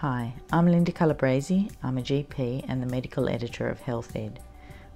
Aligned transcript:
Hi, 0.00 0.32
I'm 0.50 0.66
Linda 0.66 0.92
Calabrese. 0.92 1.68
I'm 1.82 1.98
a 1.98 2.00
GP 2.00 2.64
and 2.66 2.82
the 2.82 2.86
medical 2.86 3.28
editor 3.28 3.68
of 3.68 3.82
HealthEd. 3.82 4.38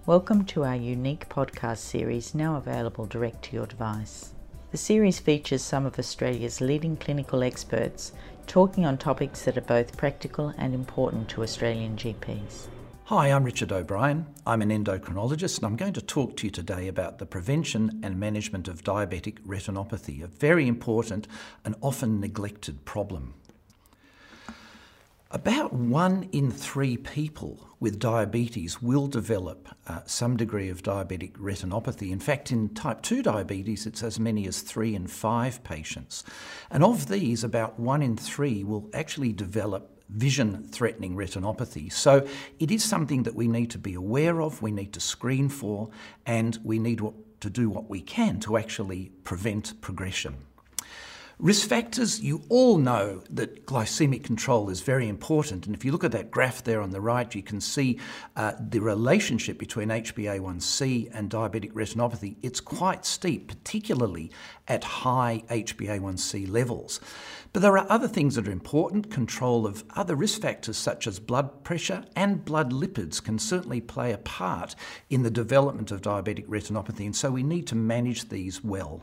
Welcome 0.07 0.47
to 0.47 0.65
our 0.65 0.77
unique 0.77 1.29
podcast 1.29 1.77
series 1.77 2.35
now 2.35 2.57
available 2.57 3.05
direct 3.05 3.43
to 3.45 3.53
your 3.55 3.67
device. 3.67 4.33
The 4.71 4.79
series 4.79 5.19
features 5.19 5.61
some 5.61 5.85
of 5.85 5.99
Australia's 5.99 6.63
leading 6.63 6.97
clinical 6.97 7.43
experts 7.43 8.13
talking 8.47 8.87
on 8.87 8.97
topics 8.97 9.43
that 9.43 9.59
are 9.59 9.69
both 9.77 9.95
practical 9.99 10.55
and 10.57 10.73
important 10.73 11.29
to 11.29 11.43
Australian 11.43 11.99
GPs. 11.99 12.69
Hi, 13.05 13.31
I'm 13.31 13.45
Richard 13.45 13.73
O'Brien. 13.73 14.25
I'm 14.47 14.63
an 14.63 14.71
endocrinologist 14.71 15.59
and 15.59 15.67
I'm 15.67 15.77
going 15.77 15.93
to 15.93 16.01
talk 16.01 16.39
to 16.39 16.47
you 16.47 16.51
today 16.51 16.89
about 16.89 17.19
the 17.19 17.27
prevention 17.27 18.01
and 18.03 18.19
management 18.19 18.69
of 18.69 18.83
diabetic 18.83 19.39
retinopathy, 19.41 20.23
a 20.23 20.29
very 20.29 20.67
important 20.67 21.29
and 21.63 21.75
often 21.83 22.21
neglected 22.21 22.87
problem. 22.87 23.35
About 25.35 25.73
one 25.73 26.29
in 26.31 26.53
three 26.53 26.97
people 26.97 27.69
with 27.81 27.99
diabetes 27.99 28.81
will 28.81 29.09
develop 29.09 29.69
uh, 29.89 30.03
some 30.07 30.37
degree 30.37 30.69
of 30.69 30.85
diabetic 30.85 31.33
retinopathy. 31.33 32.13
In 32.13 32.21
fact, 32.21 32.53
in 32.53 32.69
type 32.69 33.03
2 33.03 33.21
diabetes, 33.21 33.85
it's 33.85 34.05
as 34.05 34.21
many 34.21 34.47
as 34.47 34.61
three 34.61 34.95
in 34.95 35.09
five 35.09 35.65
patients. 35.65 36.23
And 36.71 36.85
of 36.85 37.09
these, 37.09 37.43
about 37.43 37.81
one 37.81 38.01
in 38.01 38.17
three 38.17 38.63
will 38.63 38.89
actually 38.95 39.33
develop 39.33 40.01
vision 40.09 40.69
threatening 40.69 41.17
retinopathy. 41.17 41.93
So 41.93 42.25
it 42.61 42.71
is 42.71 42.85
something 42.85 43.25
that 43.25 43.35
we 43.35 43.49
need 43.49 43.73
to 43.73 43.79
be 43.79 43.95
aware 43.95 44.41
of, 44.41 44.63
we 44.63 44.71
need 44.71 44.93
to 44.93 45.01
screen 45.01 45.49
for, 45.49 45.91
and 46.25 46.57
we 46.63 46.79
need 46.79 47.01
to 47.41 47.51
do 47.51 47.69
what 47.69 47.91
we 47.91 48.03
can 48.03 48.39
to 48.39 48.57
actually 48.57 49.11
prevent 49.25 49.81
progression. 49.81 50.37
Risk 51.41 51.69
factors, 51.69 52.21
you 52.21 52.45
all 52.49 52.79
know 52.79 53.21
that 53.29 53.67
glycemic 53.67 54.23
control 54.23 54.71
is 54.71 54.83
very 54.83 55.09
important. 55.09 55.67
And 55.67 55.75
if 55.75 55.85
you 55.85 55.91
look 55.91 56.05
at 56.05 56.13
that 56.13 56.31
graph 56.31 56.63
there 56.63 56.81
on 56.81 56.91
the 56.91 57.01
right, 57.01 57.35
you 57.35 57.43
can 57.43 57.61
see 57.61 57.99
uh, 58.37 58.53
the 58.61 58.79
relationship 58.79 59.59
between 59.59 59.89
HbA1c 59.89 61.11
and 61.13 61.29
diabetic 61.29 61.73
retinopathy. 61.73 62.37
It's 62.43 62.61
quite 62.61 63.05
steep, 63.05 63.49
particularly 63.49 64.31
at 64.69 64.85
high 64.85 65.43
HbA1c 65.49 66.49
levels. 66.49 67.01
But 67.53 67.63
there 67.63 67.77
are 67.79 67.87
other 67.91 68.09
things 68.09 68.37
that 68.37 68.47
are 68.47 68.53
important. 68.53 69.11
Control 69.11 69.67
of 69.67 69.83
other 69.97 70.15
risk 70.15 70.41
factors 70.41 70.77
such 70.77 71.09
as 71.09 71.19
blood 71.19 71.65
pressure 71.65 72.05
and 72.15 72.45
blood 72.45 72.73
lipids 72.73 73.23
can 73.23 73.41
certainly 73.41 73.81
play 73.81 74.13
a 74.13 74.19
part 74.19 74.77
in 75.11 75.25
the 75.25 75.33
development 75.33 75.91
of 75.91 76.01
diabetic 76.01 76.47
retinopathy. 76.47 77.07
And 77.07 77.17
so 77.17 77.33
we 77.33 77.43
need 77.43 77.67
to 77.67 77.75
manage 77.75 78.29
these 78.29 78.63
well. 78.63 79.03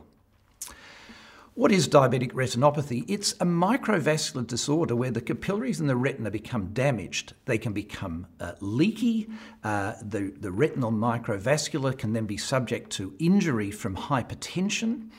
What 1.62 1.72
is 1.72 1.88
diabetic 1.88 2.31
retinopathy? 2.31 3.06
It's 3.08 3.34
a 3.34 3.45
microvascular 3.45 4.48
disorder 4.48 4.95
where 4.95 5.12
the 5.12 5.22
capillaries 5.22 5.80
in 5.80 5.86
the 5.86 5.95
retina 5.95 6.31
become 6.31 6.73
damaged. 6.73 7.34
They 7.45 7.59
can 7.59 7.72
become 7.72 8.26
uh, 8.40 8.53
leaky. 8.62 9.30
Uh, 9.64 9.94
the, 10.02 10.34
the 10.40 10.52
retinal 10.52 10.92
microvascular 10.92 11.95
can 11.95 12.14
then 12.14 12.26
be 12.26 12.36
subject 12.36 12.90
to 12.94 13.14
injury 13.20 13.70
from 13.70 13.95
hypertension. 13.95 15.12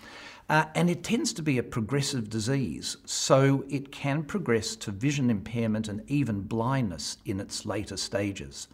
Uh, 0.48 0.64
and 0.74 0.90
it 0.90 1.04
tends 1.04 1.32
to 1.34 1.42
be 1.42 1.58
a 1.58 1.62
progressive 1.62 2.28
disease, 2.28 2.96
so 3.04 3.64
it 3.70 3.92
can 3.92 4.24
progress 4.24 4.74
to 4.74 4.90
vision 4.90 5.30
impairment 5.30 5.86
and 5.86 6.02
even 6.10 6.40
blindness 6.40 7.18
in 7.24 7.38
its 7.38 7.64
later 7.64 7.96
stages. 7.96 8.66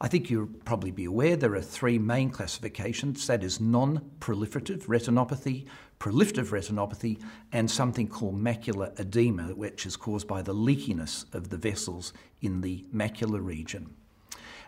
I 0.00 0.06
think 0.06 0.30
you'll 0.30 0.46
probably 0.64 0.92
be 0.92 1.06
aware 1.06 1.34
there 1.34 1.54
are 1.54 1.60
three 1.60 1.98
main 1.98 2.30
classifications 2.30 3.26
that 3.26 3.42
is 3.42 3.60
non 3.60 4.12
proliferative 4.20 4.86
retinopathy, 4.86 5.66
proliferative 5.98 6.50
retinopathy, 6.50 7.20
and 7.50 7.68
something 7.68 8.06
called 8.06 8.40
macular 8.40 8.98
edema, 9.00 9.54
which 9.56 9.86
is 9.86 9.96
caused 9.96 10.28
by 10.28 10.40
the 10.40 10.54
leakiness 10.54 11.24
of 11.34 11.48
the 11.48 11.56
vessels 11.56 12.12
in 12.40 12.60
the 12.60 12.84
macular 12.94 13.44
region. 13.44 13.96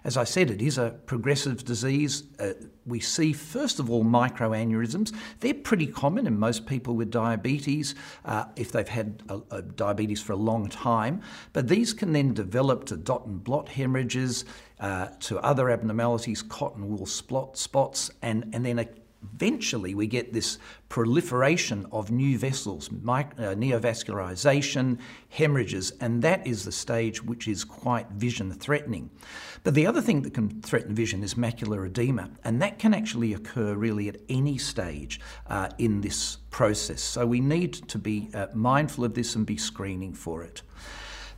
As 0.04 0.16
I 0.16 0.24
said, 0.24 0.50
it 0.50 0.62
is 0.62 0.78
a 0.78 0.90
progressive 1.06 1.64
disease. 1.64 2.24
Uh, 2.38 2.52
we 2.86 3.00
see, 3.00 3.32
first 3.32 3.78
of 3.78 3.91
all, 3.91 4.04
microaneurysms. 4.04 5.14
They're 5.41 5.54
pretty 5.54 5.86
common 5.86 6.26
in 6.26 6.38
most 6.38 6.66
people 6.66 6.97
with 6.97 7.10
diabetes 7.10 7.94
uh, 8.25 8.47
if 8.56 8.72
they've 8.72 8.88
had 8.88 9.22
a, 9.28 9.41
a 9.50 9.62
diabetes 9.62 10.22
for 10.22 10.32
a 10.32 10.36
long 10.36 10.69
time. 10.69 11.22
But 11.52 11.69
these 11.69 11.92
can 11.92 12.12
then 12.12 12.32
develop 12.32 12.84
to 12.86 12.97
dot 12.97 13.26
and 13.26 13.44
blot 13.44 13.69
hemorrhages, 13.69 14.44
uh, 14.80 15.08
to 15.20 15.38
other 15.41 15.69
abnormalities, 15.69 16.42
cotton 16.42 16.88
wool 16.88 17.06
spot, 17.06 17.58
spots, 17.58 18.10
and, 18.22 18.50
and 18.54 18.64
then 18.64 18.78
a 18.78 18.88
eventually 19.34 19.94
we 19.94 20.06
get 20.06 20.32
this 20.32 20.58
proliferation 20.88 21.86
of 21.92 22.10
new 22.10 22.38
vessels, 22.38 22.88
uh, 22.88 22.92
neovascularization, 22.92 24.98
hemorrhages, 25.28 25.92
and 26.00 26.22
that 26.22 26.46
is 26.46 26.64
the 26.64 26.72
stage 26.72 27.22
which 27.22 27.46
is 27.46 27.64
quite 27.64 28.08
vision 28.10 28.52
threatening. 28.52 29.10
But 29.62 29.75
the 29.75 29.87
other 29.87 30.00
thing 30.00 30.22
that 30.22 30.32
can 30.32 30.62
threaten 30.62 30.94
vision 30.94 31.22
is 31.22 31.34
macular 31.34 31.87
edema, 31.87 32.31
and 32.44 32.62
that 32.62 32.78
can 32.78 32.94
actually 32.94 33.34
occur 33.34 33.75
really 33.75 34.09
at 34.09 34.16
any 34.28 34.56
stage 34.56 35.21
uh, 35.48 35.69
in 35.78 36.00
this 36.00 36.38
process. 36.50 37.03
So 37.03 37.26
we 37.26 37.41
need 37.41 37.75
to 37.88 37.99
be 37.99 38.31
uh, 38.32 38.47
mindful 38.54 39.04
of 39.04 39.15
this 39.15 39.37
and 39.37 39.44
be 39.44 39.59
screening 39.59 40.15
for 40.15 40.43
it. 40.43 40.62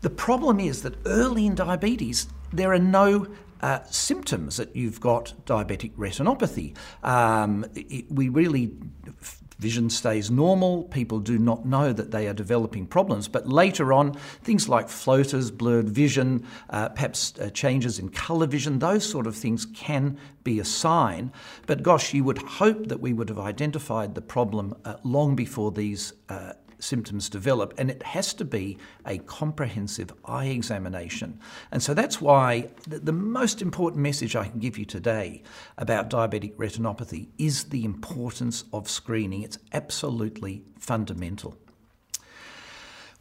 The 0.03 0.11
problem 0.11 0.61
is 0.61 0.83
that 0.83 0.95
early 1.07 1.47
in 1.47 1.55
diabetes, 1.55 2.29
there 2.53 2.73
are 2.73 2.79
no 2.79 3.27
uh, 3.61 3.81
symptoms 3.85 4.57
that 4.57 4.75
you've 4.75 5.01
got 5.01 5.35
diabetic 5.47 5.93
retinopathy. 5.93 6.77
Um, 7.05 7.65
it, 7.75 8.11
we 8.11 8.29
really 8.29 8.73
vision 9.63 9.89
stays 9.89 10.31
normal. 10.31 10.83
People 10.85 11.21
do 11.21 11.39
not 11.39 11.65
know 11.65 11.93
that 11.93 12.11
they 12.11 12.27
are 12.27 12.35
developing 12.35 12.87
problems. 12.87 13.29
But 13.29 13.49
later 13.49 13.93
on, 13.93 14.15
things 14.43 14.69
like 14.69 14.89
floaters, 14.89 15.51
blurred 15.51 15.89
vision, 15.89 16.45
uh, 16.71 16.89
perhaps 16.91 17.39
uh, 17.39 17.51
changes 17.51 17.99
in 17.99 18.09
colour 18.09 18.47
vision, 18.47 18.81
those 18.81 19.09
sort 19.09 19.27
of 19.27 19.37
things 19.37 19.65
can 19.67 20.19
be 20.43 20.59
a 20.59 20.65
sign. 20.65 21.33
But 21.67 21.83
gosh, 21.83 22.13
you 22.13 22.25
would 22.25 22.39
hope 22.39 22.89
that 22.89 23.01
we 23.01 23.13
would 23.13 23.29
have 23.29 23.39
identified 23.39 24.15
the 24.15 24.21
problem 24.21 24.75
uh, 24.85 24.97
long 25.05 25.37
before 25.37 25.71
these 25.71 26.13
uh, 26.29 26.55
symptoms 26.83 27.29
develop, 27.29 27.75
and 27.79 27.91
it 27.91 28.03
has 28.03 28.35
to 28.35 28.45
be 28.45 28.79
a 29.07 29.19
comprehensive 29.19 30.13
eye 30.25 30.47
examination. 30.47 31.39
And 31.71 31.83
so 31.83 31.95
that's 31.95 32.21
why 32.21 32.69
the, 32.87 33.13
most 33.13 33.63
important 33.63 34.03
message 34.03 34.35
I 34.37 34.49
can 34.49 34.59
give 34.59 34.77
you 34.77 34.85
today 34.85 35.43
about 35.79 36.11
diabetic 36.11 36.57
retinopathy 36.57 37.29
is 37.39 37.65
the 37.65 37.85
importance 37.85 38.65
of 38.73 38.89
screening. 38.89 39.43
It's 39.43 39.59
absolutely 39.73 40.65
fundamental. 40.79 41.57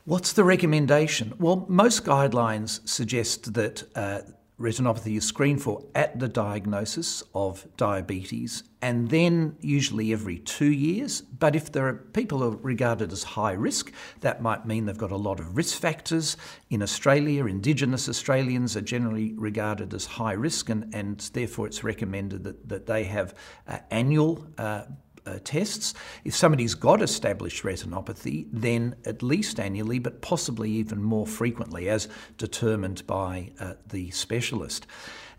What's 0.05 0.33
the 0.33 0.43
recommendation? 0.43 1.33
Well, 1.38 1.66
most 1.69 2.03
guidelines 2.03 2.88
suggest 2.89 3.53
that 3.53 3.83
uh, 3.95 4.22
retinopathy 4.61 5.17
is 5.17 5.25
screened 5.25 5.61
for 5.61 5.83
at 5.95 6.19
the 6.19 6.27
diagnosis 6.27 7.23
of 7.33 7.67
diabetes 7.77 8.63
and 8.81 9.09
then 9.09 9.55
usually 9.61 10.11
every 10.11 10.39
two 10.39 10.72
years. 10.72 11.22
But 11.22 11.55
if 11.55 11.72
there 11.72 11.88
are 11.88 11.94
people 11.94 12.44
are 12.44 12.49
regarded 12.49 13.11
as 13.11 13.23
high 13.23 13.51
risk, 13.51 13.91
that 14.22 14.41
might 14.41 14.66
mean 14.66 14.85
they've 14.85 14.97
got 14.97 15.11
a 15.11 15.17
lot 15.17 15.39
of 15.39 15.55
risk 15.55 15.79
factors. 15.79 16.35
In 16.69 16.81
Australia, 16.81 17.45
Indigenous 17.45 18.09
Australians 18.09 18.75
are 18.75 18.81
generally 18.81 19.33
regarded 19.33 19.94
as 19.94 20.05
high 20.05 20.33
risk, 20.33 20.69
and, 20.69 20.93
and 20.95 21.19
therefore 21.33 21.67
it's 21.67 21.83
recommended 21.83 22.43
that, 22.43 22.69
that 22.69 22.85
they 22.88 23.03
have 23.03 23.35
uh, 23.67 23.78
annual 23.91 24.47
uh, 24.57 24.83
uh, 25.25 25.39
tests. 25.43 25.93
If 26.23 26.35
somebody's 26.35 26.75
got 26.75 27.01
established 27.01 27.63
retinopathy, 27.63 28.47
then 28.51 28.95
at 29.05 29.21
least 29.21 29.59
annually, 29.59 29.99
but 29.99 30.21
possibly 30.21 30.71
even 30.71 31.03
more 31.03 31.27
frequently, 31.27 31.89
as 31.89 32.07
determined 32.37 33.05
by 33.07 33.51
uh, 33.59 33.73
the 33.89 34.11
specialist. 34.11 34.87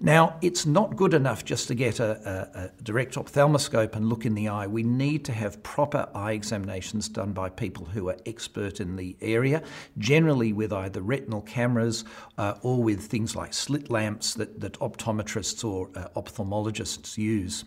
Now, 0.04 0.36
it's 0.42 0.66
not 0.66 0.96
good 0.96 1.14
enough 1.14 1.44
just 1.44 1.68
to 1.68 1.76
get 1.76 2.00
a, 2.00 2.48
a, 2.56 2.58
a, 2.58 2.82
direct 2.82 3.16
ophthalmoscope 3.16 3.94
and 3.94 4.08
look 4.08 4.26
in 4.26 4.34
the 4.34 4.48
eye. 4.48 4.66
We 4.66 4.82
need 4.82 5.24
to 5.26 5.32
have 5.32 5.62
proper 5.62 6.08
eye 6.12 6.32
examinations 6.32 7.08
done 7.08 7.32
by 7.32 7.50
people 7.50 7.84
who 7.84 8.08
are 8.08 8.16
expert 8.26 8.80
in 8.80 8.96
the 8.96 9.16
area, 9.20 9.62
generally 9.98 10.52
with 10.52 10.72
either 10.72 11.00
retinal 11.00 11.42
cameras 11.42 12.04
uh, 12.36 12.54
or 12.62 12.82
with 12.82 13.02
things 13.02 13.36
like 13.36 13.54
slit 13.54 13.92
lamps 13.92 14.34
that, 14.34 14.58
that 14.60 14.72
optometrists 14.80 15.64
or 15.64 15.88
uh, 15.94 16.08
ophthalmologists 16.16 17.16
use. 17.16 17.64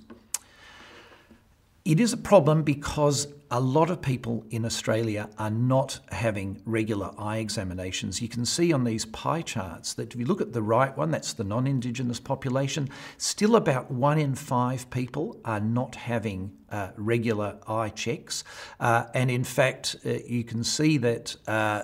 It 1.86 2.00
is 2.00 2.14
a 2.14 2.18
problem 2.18 2.64
because 2.64 3.28
a 3.52 3.60
lot 3.60 3.92
of 3.92 4.02
people 4.02 4.44
in 4.50 4.66
Australia 4.66 5.30
are 5.38 5.52
not 5.52 6.00
having 6.10 6.60
regular 6.66 7.12
eye 7.16 7.38
examinations. 7.38 8.24
You 8.24 8.28
can 8.28 8.44
see 8.44 8.74
on 8.74 8.86
these 8.86 9.06
pie 9.06 9.44
charts 9.44 9.94
that 9.94 10.12
if 10.12 10.20
you 10.20 10.26
look 10.26 10.42
at 10.42 10.52
the 10.52 10.64
right 10.64 10.98
one, 10.98 11.12
that's 11.12 11.34
the 11.34 11.44
non 11.44 11.68
Indigenous 11.68 12.20
population, 12.20 12.90
still 13.20 13.56
about 13.56 13.92
one 13.92 14.18
in 14.18 14.34
five 14.34 14.90
people 14.90 15.40
are 15.46 15.60
not 15.60 15.94
having 15.94 16.58
uh, 16.72 16.90
regular 16.98 17.60
eye 17.68 17.90
checks. 17.90 18.44
Uh, 18.80 19.04
and 19.14 19.30
in 19.30 19.44
fact, 19.44 19.96
uh, 20.08 20.14
you 20.26 20.44
can 20.44 20.64
see 20.64 20.98
that 20.98 21.36
uh, 21.48 21.84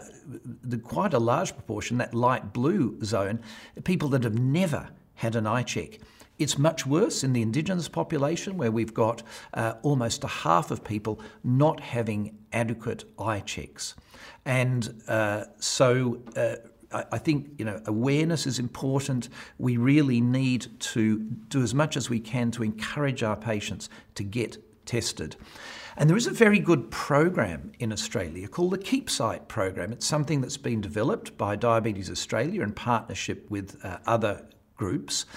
the, 0.64 0.80
quite 0.80 1.14
a 1.14 1.20
large 1.20 1.54
proportion, 1.54 2.00
that 2.00 2.16
light 2.16 2.54
blue 2.54 2.98
zone, 3.04 3.40
people 3.84 4.10
that 4.10 4.24
have 4.24 4.40
never 4.40 4.90
had 5.14 5.36
an 5.36 5.46
eye 5.46 5.62
check. 5.62 6.00
It's 6.42 6.58
much 6.58 6.86
worse 6.86 7.24
in 7.24 7.34
the 7.34 7.42
Indigenous 7.42 7.88
population, 7.88 8.58
where 8.58 8.72
we've 8.72 8.94
got 8.94 9.24
uh, 9.54 9.74
almost 9.84 10.24
a 10.24 10.28
half 10.28 10.72
of 10.72 10.84
people 10.84 11.22
not 11.44 11.80
having 11.80 12.38
adequate 12.52 13.06
eye 13.20 13.42
checks. 13.42 13.96
And 14.46 15.02
uh, 15.08 15.46
so, 15.60 16.22
uh, 16.36 16.56
I, 16.92 17.20
think 17.20 17.52
you 17.58 17.66
know 17.66 17.82
awareness 17.86 18.46
is 18.46 18.60
important. 18.60 19.30
We 19.58 19.78
really 19.78 20.20
need 20.20 20.68
to 20.80 21.20
do 21.20 21.62
as 21.62 21.74
much 21.74 21.96
as 21.96 22.10
we 22.10 22.20
can 22.20 22.52
to 22.52 22.64
encourage 22.64 23.24
our 23.24 23.38
patients 23.38 23.90
to 24.16 24.24
get 24.24 24.58
tested. 24.86 25.36
And 25.98 26.10
there 26.10 26.18
is 26.18 26.28
a 26.28 26.32
very 26.32 26.60
good 26.60 26.90
program 26.90 27.72
in 27.80 27.92
Australia 27.92 28.48
called 28.48 28.72
the 28.72 28.78
KeepSight 28.78 29.48
program. 29.48 29.92
It's 29.92 30.06
something 30.06 30.42
that's 30.42 30.58
been 30.58 30.82
developed 30.82 31.38
by 31.38 31.56
Diabetes 31.56 32.10
Australia 32.10 32.64
in 32.64 32.74
partnership 32.74 33.50
with 33.50 33.80
uh, 33.84 34.00
other 34.08 34.48
groups. 34.82 35.28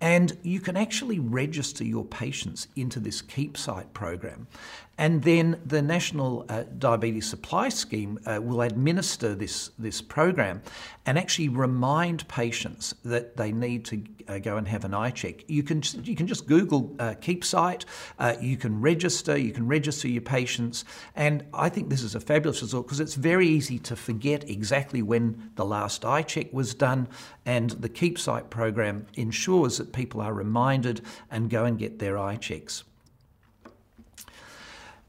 And 0.00 0.38
you 0.42 0.60
can 0.60 0.78
actually 0.78 1.18
register 1.18 1.84
your 1.84 2.06
patients 2.06 2.68
into 2.74 3.00
this 3.00 3.20
KeepSight 3.20 3.92
program. 3.92 4.46
And 4.96 5.22
then 5.22 5.60
the 5.66 5.82
National 5.82 6.46
uh, 6.48 6.64
Diabetes 6.78 7.26
Supply 7.26 7.68
Scheme 7.68 8.18
uh, 8.26 8.40
will 8.40 8.62
administer 8.62 9.34
this, 9.34 9.70
this 9.78 10.00
program 10.00 10.62
and 11.04 11.18
actually 11.18 11.48
remind 11.48 12.26
patients 12.28 12.94
that 13.04 13.36
they 13.36 13.50
need 13.50 13.84
to 13.86 14.04
uh, 14.28 14.38
go 14.38 14.56
and 14.56 14.68
have 14.68 14.84
an 14.84 14.94
eye 14.94 15.10
check. 15.10 15.48
You 15.48 15.62
can, 15.64 15.82
you 16.04 16.14
can 16.14 16.26
just 16.26 16.46
Google 16.46 16.94
uh, 16.98 17.14
KeepSight, 17.20 17.84
uh, 18.18 18.36
you 18.40 18.56
can 18.56 18.80
register, 18.80 19.36
you 19.36 19.52
can 19.52 19.66
register 19.66 20.06
your 20.06 20.22
patients. 20.22 20.84
And 21.16 21.44
I 21.52 21.68
think 21.68 21.90
this 21.90 22.02
is 22.02 22.14
a 22.14 22.20
fabulous 22.20 22.62
result 22.62 22.86
because 22.86 23.00
it's 23.00 23.14
very 23.14 23.48
easy 23.48 23.78
to 23.80 23.96
forget 23.96 24.48
exactly 24.48 25.02
when 25.02 25.50
the 25.56 25.64
last 25.64 26.04
eye 26.04 26.22
check 26.22 26.52
was 26.52 26.72
done. 26.72 27.08
And 27.44 27.70
the 27.70 27.88
KeepSight 27.88 28.48
program 28.48 29.06
ensures 29.14 29.78
that 29.78 29.92
people 29.92 30.20
are 30.20 30.32
reminded 30.32 31.00
and 31.30 31.50
go 31.50 31.64
and 31.64 31.78
get 31.78 31.98
their 31.98 32.16
eye 32.16 32.36
checks. 32.36 32.84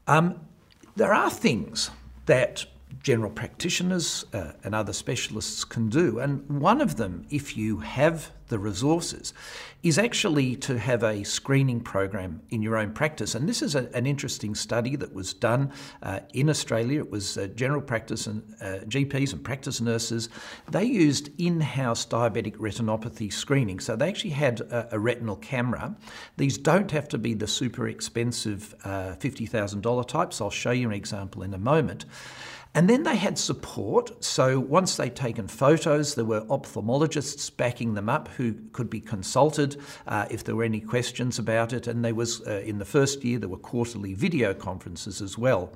Um, 0.06 0.40
there 0.94 1.12
are 1.12 1.30
things 1.30 1.90
that 2.26 2.66
general 3.06 3.30
practitioners 3.30 4.24
uh, 4.32 4.50
and 4.64 4.74
other 4.74 4.92
specialists 4.92 5.64
can 5.64 5.88
do. 5.88 6.18
And 6.18 6.60
one 6.60 6.80
of 6.80 6.96
them, 6.96 7.24
if 7.30 7.56
you 7.56 7.78
have 7.78 8.32
the 8.48 8.58
resources, 8.58 9.32
is 9.84 9.96
actually 9.96 10.56
to 10.56 10.76
have 10.76 11.04
a 11.04 11.22
screening 11.22 11.78
program 11.80 12.42
in 12.50 12.62
your 12.62 12.76
own 12.76 12.92
practice. 12.92 13.36
And 13.36 13.48
this 13.48 13.62
is 13.62 13.76
a, 13.76 13.88
an 13.94 14.06
interesting 14.06 14.56
study 14.56 14.96
that 14.96 15.14
was 15.14 15.32
done 15.34 15.70
uh, 16.02 16.18
in 16.34 16.50
Australia. 16.50 16.98
It 16.98 17.08
was 17.12 17.38
uh, 17.38 17.46
general 17.54 17.80
practice 17.80 18.26
and 18.26 18.42
uh, 18.60 18.78
GPs 18.88 19.32
and 19.32 19.44
practice 19.44 19.80
nurses. 19.80 20.28
They 20.68 20.82
used 20.82 21.30
in 21.40 21.60
house 21.60 22.04
diabetic 22.06 22.56
retinopathy 22.56 23.32
screening. 23.32 23.78
So 23.78 23.94
they 23.94 24.08
actually 24.08 24.30
had 24.30 24.62
a, 24.62 24.96
a, 24.96 24.98
retinal 24.98 25.36
camera. 25.36 25.94
These 26.38 26.58
don't 26.58 26.90
have 26.90 27.06
to 27.10 27.18
be 27.18 27.34
the 27.34 27.46
super 27.46 27.86
expensive 27.86 28.74
uh, 28.82 29.14
$50,000 29.20 30.08
types. 30.08 30.40
I'll 30.40 30.50
show 30.50 30.72
you 30.72 30.88
an 30.88 30.94
example 30.94 31.44
in 31.44 31.54
a 31.54 31.58
moment. 31.58 32.04
And 32.76 32.90
then 32.90 33.04
they 33.04 33.16
had 33.16 33.38
support. 33.38 34.22
So 34.22 34.60
once 34.60 34.98
they'd 34.98 35.16
taken 35.16 35.48
photos, 35.48 36.14
there 36.14 36.26
were 36.26 36.42
ophthalmologists 36.42 37.56
backing 37.56 37.94
them 37.94 38.10
up 38.10 38.28
who 38.36 38.52
could 38.72 38.90
be 38.90 39.00
consulted 39.00 39.80
uh, 40.06 40.26
if 40.30 40.44
there 40.44 40.54
were 40.54 40.62
any 40.62 40.80
questions 40.80 41.38
about 41.38 41.72
it. 41.72 41.86
And 41.86 42.04
there 42.04 42.14
was, 42.14 42.46
uh, 42.46 42.62
in 42.66 42.76
the 42.78 42.84
first 42.84 43.24
year, 43.24 43.38
there 43.38 43.48
were 43.48 43.56
quarterly 43.56 44.12
video 44.12 44.52
conferences 44.52 45.22
as 45.22 45.38
well. 45.38 45.72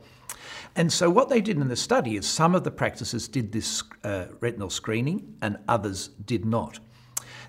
And 0.76 0.92
so, 0.92 1.08
what 1.08 1.30
they 1.30 1.40
did 1.40 1.56
in 1.56 1.68
the 1.68 1.74
study 1.74 2.16
is 2.16 2.26
some 2.26 2.54
of 2.54 2.64
the 2.64 2.70
practices 2.70 3.28
did 3.28 3.50
this 3.50 3.82
uh, 4.04 4.26
retinal 4.40 4.68
screening 4.68 5.36
and 5.40 5.56
others 5.68 6.08
did 6.26 6.44
not. 6.44 6.80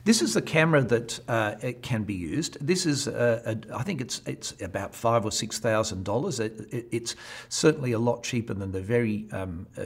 This 0.03 0.21
is 0.21 0.33
the 0.33 0.41
camera 0.41 0.81
that 0.81 1.19
uh, 1.27 1.55
it 1.61 1.83
can 1.83 2.03
be 2.03 2.15
used. 2.15 2.57
This 2.65 2.85
is, 2.85 3.07
uh, 3.07 3.41
a, 3.45 3.75
I 3.75 3.83
think 3.83 4.01
it's 4.01 4.21
it's 4.25 4.59
about 4.61 4.95
five 4.95 5.25
or 5.25 5.31
six 5.31 5.59
thousand 5.59 6.03
dollars. 6.05 6.39
It, 6.39 6.87
it's 6.91 7.15
certainly 7.49 7.91
a 7.91 7.99
lot 7.99 8.23
cheaper 8.23 8.55
than 8.55 8.71
the 8.71 8.81
very 8.81 9.27
um, 9.31 9.67
uh, 9.77 9.85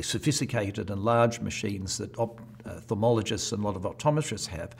sophisticated 0.00 0.90
and 0.90 1.02
large 1.02 1.40
machines 1.40 1.96
that 1.98 2.12
ophthalmologists 2.14 3.52
and 3.52 3.62
a 3.62 3.66
lot 3.66 3.76
of 3.76 3.82
optometrists 3.82 4.48
have. 4.48 4.74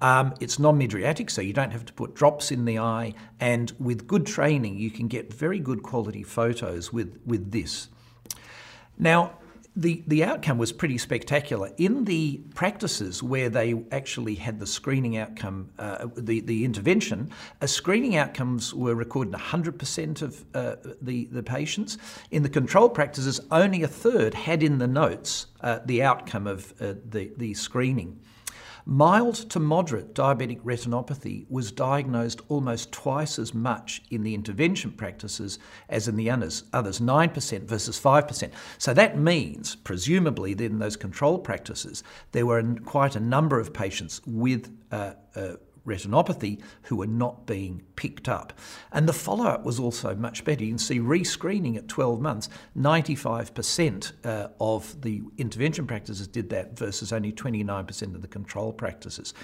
Um, 0.00 0.34
it's 0.40 0.58
non-mydriatic, 0.58 1.30
so 1.30 1.40
you 1.40 1.52
don't 1.52 1.72
have 1.72 1.86
to 1.86 1.92
put 1.92 2.14
drops 2.14 2.52
in 2.52 2.64
the 2.64 2.78
eye, 2.78 3.14
and 3.40 3.72
with 3.80 4.06
good 4.06 4.26
training, 4.26 4.78
you 4.78 4.90
can 4.90 5.08
get 5.08 5.34
very 5.34 5.58
good 5.58 5.82
quality 5.82 6.22
photos 6.22 6.92
with 6.92 7.18
with 7.26 7.50
this. 7.50 7.88
Now, 8.98 9.32
the, 9.76 10.02
the 10.06 10.24
outcome 10.24 10.58
was 10.58 10.72
pretty 10.72 10.98
spectacular. 10.98 11.70
In 11.76 12.04
the 12.04 12.40
practices 12.54 13.22
where 13.22 13.48
they 13.48 13.80
actually 13.92 14.34
had 14.34 14.58
the 14.58 14.66
screening 14.66 15.16
outcome, 15.16 15.70
uh, 15.78 16.08
the, 16.16 16.40
the 16.40 16.64
intervention, 16.64 17.30
uh, 17.62 17.66
screening 17.66 18.16
outcomes 18.16 18.74
were 18.74 18.94
recorded 18.94 19.34
in 19.34 19.40
100% 19.40 20.22
of 20.22 20.44
uh, 20.54 20.76
the, 21.00 21.26
the 21.26 21.42
patients. 21.42 21.98
In 22.30 22.42
the 22.42 22.48
control 22.48 22.88
practices, 22.88 23.40
only 23.50 23.82
a 23.82 23.88
third 23.88 24.34
had 24.34 24.62
in 24.62 24.78
the 24.78 24.88
notes 24.88 25.46
uh, 25.60 25.78
the 25.84 26.02
outcome 26.02 26.46
of 26.46 26.72
uh, 26.80 26.94
the, 27.08 27.30
the 27.36 27.54
screening. 27.54 28.18
Mild 28.90 29.50
to 29.50 29.60
moderate 29.60 30.14
diabetic 30.14 30.62
retinopathy 30.62 31.44
was 31.50 31.70
diagnosed 31.70 32.40
almost 32.48 32.90
twice 32.90 33.38
as 33.38 33.52
much 33.52 34.00
in 34.10 34.22
the 34.22 34.32
intervention 34.32 34.92
practices 34.92 35.58
as 35.90 36.08
in 36.08 36.16
the 36.16 36.30
others, 36.30 36.64
others 36.72 36.98
9% 36.98 37.64
versus 37.64 38.00
5%. 38.00 38.50
So 38.78 38.94
that 38.94 39.18
means, 39.18 39.76
presumably, 39.76 40.54
that 40.54 40.64
in 40.64 40.78
those 40.78 40.96
control 40.96 41.38
practices, 41.38 42.02
there 42.32 42.46
were 42.46 42.62
quite 42.86 43.14
a 43.14 43.20
number 43.20 43.60
of 43.60 43.74
patients 43.74 44.22
with 44.24 44.74
uh, 44.90 45.12
uh, 45.36 45.56
retinopathy 45.86 46.60
who 46.82 46.96
were 46.96 47.06
not 47.06 47.46
being 47.46 47.82
picked 47.96 48.28
up. 48.28 48.52
And 48.92 49.08
the 49.08 49.12
follow 49.12 49.46
up 49.46 49.64
was 49.64 49.80
also 49.80 50.14
much 50.14 50.44
better. 50.44 50.64
You 50.64 50.70
can 50.70 50.78
see 50.78 51.00
rescreening 51.00 51.76
at 51.76 51.88
12 51.88 52.20
months, 52.20 52.48
95% 52.76 54.12
uh, 54.24 54.48
of 54.60 55.00
the 55.00 55.22
intervention 55.38 55.86
practices 55.86 56.26
did 56.26 56.50
that 56.50 56.78
versus 56.78 57.12
only 57.12 57.32
29% 57.32 58.14
of 58.14 58.22
the 58.22 58.28
control 58.28 58.72
practices. 58.72 59.34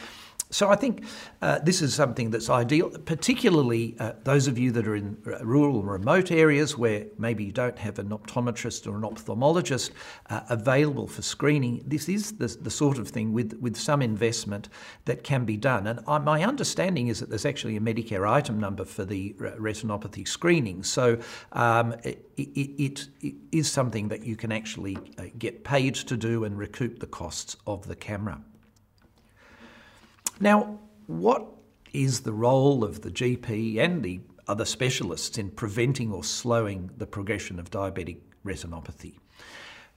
So 0.54 0.70
I 0.70 0.76
think 0.76 1.02
uh, 1.42 1.58
this 1.58 1.82
is 1.82 1.92
something 1.94 2.30
that's 2.30 2.48
ideal, 2.48 2.88
particularly 2.88 3.96
uh, 3.98 4.12
those 4.22 4.46
of 4.46 4.56
you 4.56 4.70
that 4.70 4.86
are 4.86 4.94
in 4.94 5.16
rural 5.42 5.80
and 5.80 5.90
remote 5.90 6.30
areas 6.30 6.78
where 6.78 7.06
maybe 7.18 7.42
you 7.42 7.50
don't 7.50 7.76
have 7.76 7.98
an 7.98 8.10
optometrist 8.10 8.86
or 8.86 8.94
an 8.94 9.02
ophthalmologist 9.02 9.90
uh, 10.30 10.42
available 10.48 11.08
for 11.08 11.22
screening. 11.22 11.82
This 11.84 12.08
is 12.08 12.34
the, 12.34 12.46
the, 12.46 12.70
sort 12.70 12.98
of 12.98 13.08
thing 13.08 13.32
with, 13.32 13.54
with 13.54 13.76
some 13.76 14.00
investment 14.00 14.68
that 15.06 15.24
can 15.24 15.44
be 15.44 15.56
done. 15.56 15.88
And 15.88 16.24
my 16.24 16.44
understanding 16.44 17.08
is 17.08 17.18
that 17.18 17.30
there's 17.30 17.46
actually 17.46 17.76
a 17.76 17.80
Medicare 17.80 18.24
item 18.30 18.60
number 18.60 18.84
for 18.84 19.04
the 19.04 19.32
retinopathy 19.32 20.26
screening. 20.26 20.84
So 20.84 21.18
um, 21.50 21.94
it, 22.04 22.24
it, 22.36 23.08
it 23.20 23.34
is 23.50 23.72
something 23.72 24.06
that 24.06 24.22
you 24.22 24.36
can 24.36 24.52
actually 24.52 24.98
uh, 25.18 25.24
get 25.36 25.64
paid 25.64 25.96
to 25.96 26.16
do 26.16 26.44
and 26.44 26.56
recoup 26.56 27.00
the 27.00 27.08
costs 27.08 27.56
of 27.66 27.88
the 27.88 27.96
camera. 27.96 28.40
Now, 30.40 30.80
what 31.06 31.46
is 31.92 32.20
the 32.20 32.32
role 32.32 32.82
of 32.84 33.02
the 33.02 33.10
GP 33.10 33.78
and 33.78 34.02
the 34.02 34.20
other 34.48 34.64
specialists 34.64 35.38
in 35.38 35.50
preventing 35.50 36.12
or 36.12 36.24
slowing 36.24 36.90
the 36.96 37.06
progression 37.06 37.58
of 37.58 37.70
diabetic 37.70 38.18
retinopathy? 38.44 39.18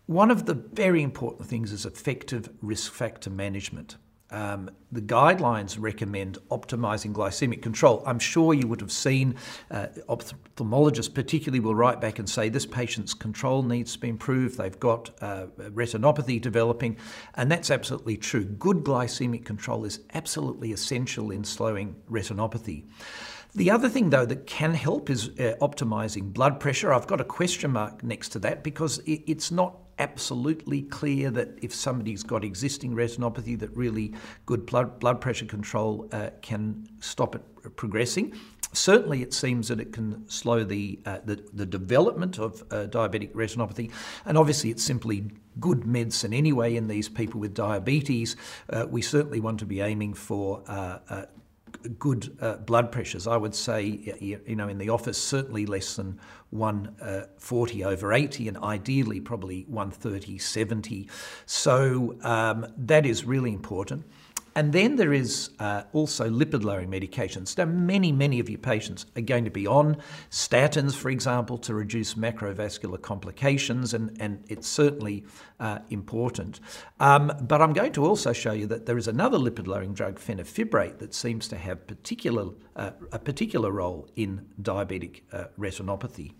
One 0.06 0.32
of 0.32 0.46
the 0.46 0.54
very 0.54 1.04
important 1.04 1.50
things 1.50 1.72
is 1.72 1.86
effective 1.86 2.50
risk 2.62 2.94
factor 2.94 3.30
management. 3.30 3.98
Um, 4.30 4.70
the 4.92 5.02
guidelines 5.02 5.78
recommend 5.80 6.38
optimizing 6.50 7.14
glycemic 7.14 7.62
control. 7.62 8.04
I'm 8.06 8.20
sure 8.20 8.54
you 8.54 8.68
would 8.68 8.82
have 8.82 8.92
seen 8.92 9.36
uh, 9.72 9.88
ophthalmologists, 10.10 11.14
particularly, 11.14 11.62
will 11.62 11.76
write 11.76 12.02
back 12.02 12.20
and 12.20 12.30
say 12.30 12.50
this 12.50 12.66
patient's 12.66 13.14
control 13.14 13.64
needs 13.64 13.94
to 13.94 14.00
be 14.00 14.10
improved. 14.10 14.58
They've 14.58 14.80
got 14.80 15.12
uh, 15.22 15.48
retinopathy 15.58 16.42
developing, 16.42 16.98
and 17.36 17.50
that's 17.50 17.72
absolutely 17.72 18.18
true. 18.18 18.44
Good 18.44 18.84
glycemic 18.84 19.46
control 19.46 19.86
is 19.86 20.02
absolutely 20.14 20.74
essential 20.74 21.32
in 21.32 21.44
slowing 21.44 21.96
retinopathy. 22.12 22.84
The 23.56 23.72
other 23.72 23.90
thing, 23.90 24.10
though, 24.10 24.26
that 24.26 24.46
can 24.46 24.74
help 24.74 25.10
is 25.10 25.30
uh, 25.30 25.56
optimizing 25.62 26.34
blood 26.34 26.60
pressure. 26.60 26.94
I've 26.94 27.08
got 27.08 27.22
a 27.22 27.26
question 27.26 27.72
mark 27.72 28.04
next 28.04 28.30
to 28.30 28.40
that 28.40 28.64
because 28.64 29.00
it, 29.00 29.24
it's 29.26 29.52
not 29.52 29.78
absolutely 30.00 30.84
clear 30.84 31.32
that 31.32 31.58
if 31.62 31.74
somebody's 31.74 32.24
got 32.24 32.44
existing 32.44 32.94
retinopathy, 32.96 33.58
that 33.60 33.76
really 33.76 34.14
good 34.46 34.66
blood, 34.66 35.00
blood 35.00 35.22
pressure 35.22 35.46
control 35.46 36.08
uh, 36.12 36.30
can 36.42 36.88
stop 37.00 37.36
it 37.36 37.76
progressing. 37.76 38.34
Certainly, 38.74 39.22
it 39.22 39.34
seems 39.34 39.70
that 39.70 39.80
it 39.80 39.94
can 39.94 40.28
slow 40.30 40.64
the, 40.64 41.00
uh, 41.06 41.20
the, 41.24 41.44
the, 41.54 41.66
development 41.66 42.38
of 42.38 42.62
uh, 42.70 42.86
diabetic 42.88 43.32
retinopathy, 43.32 43.92
and 44.26 44.38
obviously, 44.38 44.70
it's 44.70 44.84
simply 44.84 45.32
good 45.60 45.86
medicine 45.86 46.34
anyway 46.34 46.76
in 46.76 46.88
these 46.88 47.08
people 47.08 47.40
with 47.40 47.54
diabetes. 47.54 48.36
Uh, 48.70 48.86
we 48.90 49.02
certainly 49.02 49.40
want 49.40 49.60
to 49.60 49.66
be 49.66 49.80
aiming 49.80 50.14
for 50.14 50.64
uh, 50.68 51.00
uh, 51.10 51.26
good 52.00 52.38
uh, 52.42 52.58
blood 52.58 52.92
pressures. 52.92 53.28
I 53.28 53.38
would 53.38 53.56
say, 53.56 54.16
you 54.20 54.56
know, 54.56 54.68
in 54.68 54.78
the 54.78 54.90
office, 54.90 55.18
certainly 55.18 55.66
less 55.66 55.96
than 55.96 56.20
140 56.52 57.84
uh, 57.84 57.90
over 57.90 58.14
80, 58.14 58.48
and 58.48 58.58
ideally 58.58 59.20
probably 59.20 59.66
130, 59.68 60.38
70. 60.38 61.10
So 61.46 62.16
um, 62.22 62.68
that 62.78 63.06
is 63.06 63.26
really 63.26 63.54
important. 63.54 64.06
And 64.58 64.74
then 64.74 64.96
there 64.96 65.14
is 65.14 65.52
uh, 65.60 65.84
also 65.94 66.28
lipid 66.28 66.64
lowering 66.64 66.90
medications. 66.90 67.56
Now, 67.60 67.66
many, 67.66 68.12
many 68.12 68.40
of 68.40 68.50
your 68.50 68.58
patients 68.58 69.06
are 69.16 69.22
going 69.22 69.46
to 69.46 69.52
be 69.52 69.68
on 69.68 69.98
statins, 70.32 70.96
for 70.96 71.12
example, 71.12 71.60
to 71.60 71.76
reduce 71.76 72.16
macrovascular 72.16 73.00
complications, 73.00 73.94
and, 73.94 74.20
and 74.20 74.44
it's 74.48 74.68
certainly 74.68 75.26
uh, 75.60 75.78
important. 75.92 76.60
Um, 77.00 77.32
but 77.42 77.62
I'm 77.62 77.72
going 77.72 77.92
to 77.94 78.04
also 78.04 78.34
show 78.34 78.52
you 78.52 78.66
that 78.66 78.88
there 78.88 78.98
is 78.98 79.08
another 79.08 79.38
lipid 79.38 79.68
lowering 79.68 79.94
drug, 79.94 80.18
fenofibrate, 80.20 80.98
that 80.98 81.14
seems 81.14 81.48
to 81.50 81.56
have 81.56 81.86
particular, 81.86 82.48
uh, 82.76 82.94
a 83.12 83.20
particular 83.20 83.70
role 83.70 84.10
in 84.16 84.44
diabetic 84.60 85.22
uh, 85.34 85.46
retinopathy. 85.60 86.34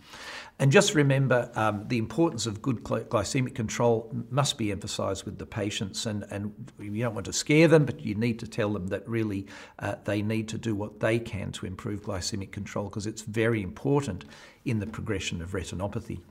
And 0.60 0.72
just 0.72 0.96
remember 0.96 1.52
um, 1.54 1.86
the 1.88 2.00
importance 2.00 2.48
of 2.48 2.64
good 2.64 2.84
glycemic 2.84 3.54
control 3.54 4.12
must 4.32 4.58
be 4.58 4.72
emphasised 4.72 5.24
with 5.24 5.38
the 5.38 5.46
patients, 5.46 6.08
and, 6.08 6.26
and 6.32 6.72
you 6.80 7.04
don't 7.04 7.14
want 7.14 7.28
to 7.28 7.34
scare 7.34 7.68
them, 7.68 7.86
but 7.86 8.00
you 8.00 8.16
need 8.16 8.40
to 8.40 8.48
tell 8.48 8.74
them 8.74 8.88
that 8.88 9.08
really 9.08 9.46
uh, 9.78 9.96
they 10.06 10.24
need 10.24 10.48
to 10.50 10.58
do 10.58 10.74
what 10.74 11.00
they 11.00 11.20
can 11.20 11.52
to 11.52 11.68
improve 11.68 12.02
glycemic 12.02 12.52
control 12.52 12.86
because 12.86 13.06
it's 13.06 13.22
very 13.22 13.62
important 13.62 14.26
in 14.66 14.80
the 14.80 14.88
progression 14.88 15.44
of 15.44 15.52
retinopathy. 15.52 16.22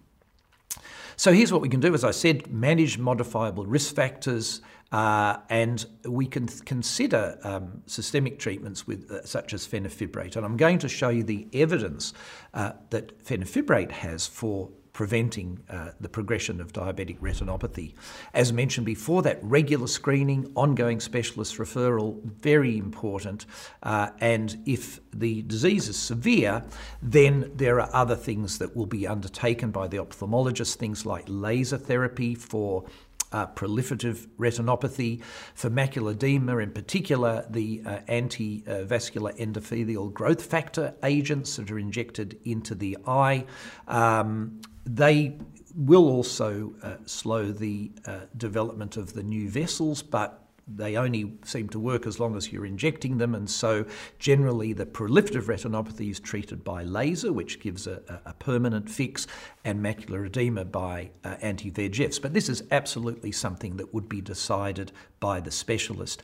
So 1.16 1.32
here's 1.32 1.50
what 1.50 1.62
we 1.62 1.70
can 1.70 1.80
do. 1.80 1.94
As 1.94 2.04
I 2.04 2.10
said, 2.10 2.52
manage 2.52 2.98
modifiable 2.98 3.64
risk 3.64 3.94
factors, 3.94 4.60
uh, 4.92 5.38
and 5.48 5.84
we 6.04 6.26
can 6.26 6.46
consider 6.46 7.38
um, 7.42 7.82
systemic 7.86 8.38
treatments 8.38 8.86
with 8.86 9.10
uh, 9.10 9.24
such 9.24 9.54
as 9.54 9.66
fenofibrate. 9.66 10.36
And 10.36 10.44
I'm 10.44 10.58
going 10.58 10.78
to 10.80 10.88
show 10.88 11.08
you 11.08 11.22
the 11.22 11.48
evidence 11.54 12.12
uh, 12.52 12.72
that 12.90 13.24
fenofibrate 13.24 13.90
has 13.92 14.26
for 14.26 14.68
preventing 14.96 15.62
uh, 15.68 15.90
the 16.00 16.08
progression 16.08 16.58
of 16.58 16.72
diabetic 16.72 17.18
retinopathy. 17.20 17.92
As 18.32 18.50
mentioned 18.50 18.86
before, 18.86 19.20
that 19.20 19.38
regular 19.42 19.86
screening, 19.86 20.50
ongoing 20.54 21.00
specialist 21.00 21.58
referral, 21.58 22.22
very 22.22 22.78
important. 22.78 23.44
Uh, 23.82 24.08
and 24.20 24.56
if 24.64 25.00
the 25.12 25.42
disease 25.42 25.86
is 25.90 25.98
severe, 25.98 26.64
then 27.02 27.52
there 27.54 27.78
are 27.78 27.90
other 27.92 28.16
things 28.16 28.56
that 28.56 28.74
will 28.74 28.86
be 28.86 29.06
undertaken 29.06 29.70
by 29.70 29.86
the 29.86 29.98
ophthalmologist, 29.98 30.76
things 30.76 31.04
like 31.04 31.24
laser 31.26 31.76
therapy 31.76 32.34
for 32.34 32.86
uh, 33.32 33.46
proliferative 33.48 34.26
retinopathy, 34.38 35.22
for 35.54 35.68
macular 35.68 36.12
edema, 36.12 36.56
in 36.56 36.70
particular, 36.70 37.44
the 37.50 37.82
uh, 37.84 37.98
anti-vascular 38.08 39.32
endothelial 39.34 40.10
growth 40.10 40.42
factor 40.42 40.94
agents 41.02 41.56
that 41.56 41.70
are 41.70 41.78
injected 41.78 42.38
into 42.44 42.74
the 42.74 42.96
eye. 43.06 43.44
Um, 43.88 44.62
they 44.86 45.36
will 45.74 46.08
also 46.08 46.72
uh, 46.82 46.94
slow 47.04 47.52
the 47.52 47.90
uh, 48.06 48.20
development 48.36 48.96
of 48.96 49.12
the 49.12 49.22
new 49.22 49.50
vessels, 49.50 50.02
but 50.02 50.42
they 50.68 50.96
only 50.96 51.32
seem 51.44 51.68
to 51.68 51.78
work 51.78 52.06
as 52.06 52.18
long 52.18 52.36
as 52.36 52.50
you're 52.50 52.66
injecting 52.66 53.18
them, 53.18 53.34
and 53.34 53.48
so 53.48 53.84
generally 54.18 54.72
the 54.72 54.86
proliferative 54.86 55.44
retinopathy 55.44 56.10
is 56.10 56.18
treated 56.18 56.64
by 56.64 56.82
laser, 56.82 57.32
which 57.32 57.60
gives 57.60 57.86
a, 57.86 58.02
a 58.24 58.32
permanent 58.34 58.90
fix, 58.90 59.28
and 59.64 59.80
macular 59.80 60.26
edema 60.26 60.64
by 60.64 61.10
uh, 61.24 61.36
anti 61.40 61.70
VEGFs. 61.70 62.20
But 62.20 62.32
this 62.32 62.48
is 62.48 62.64
absolutely 62.72 63.30
something 63.30 63.76
that 63.76 63.94
would 63.94 64.08
be 64.08 64.20
decided 64.20 64.90
by 65.20 65.38
the 65.40 65.52
specialist. 65.52 66.22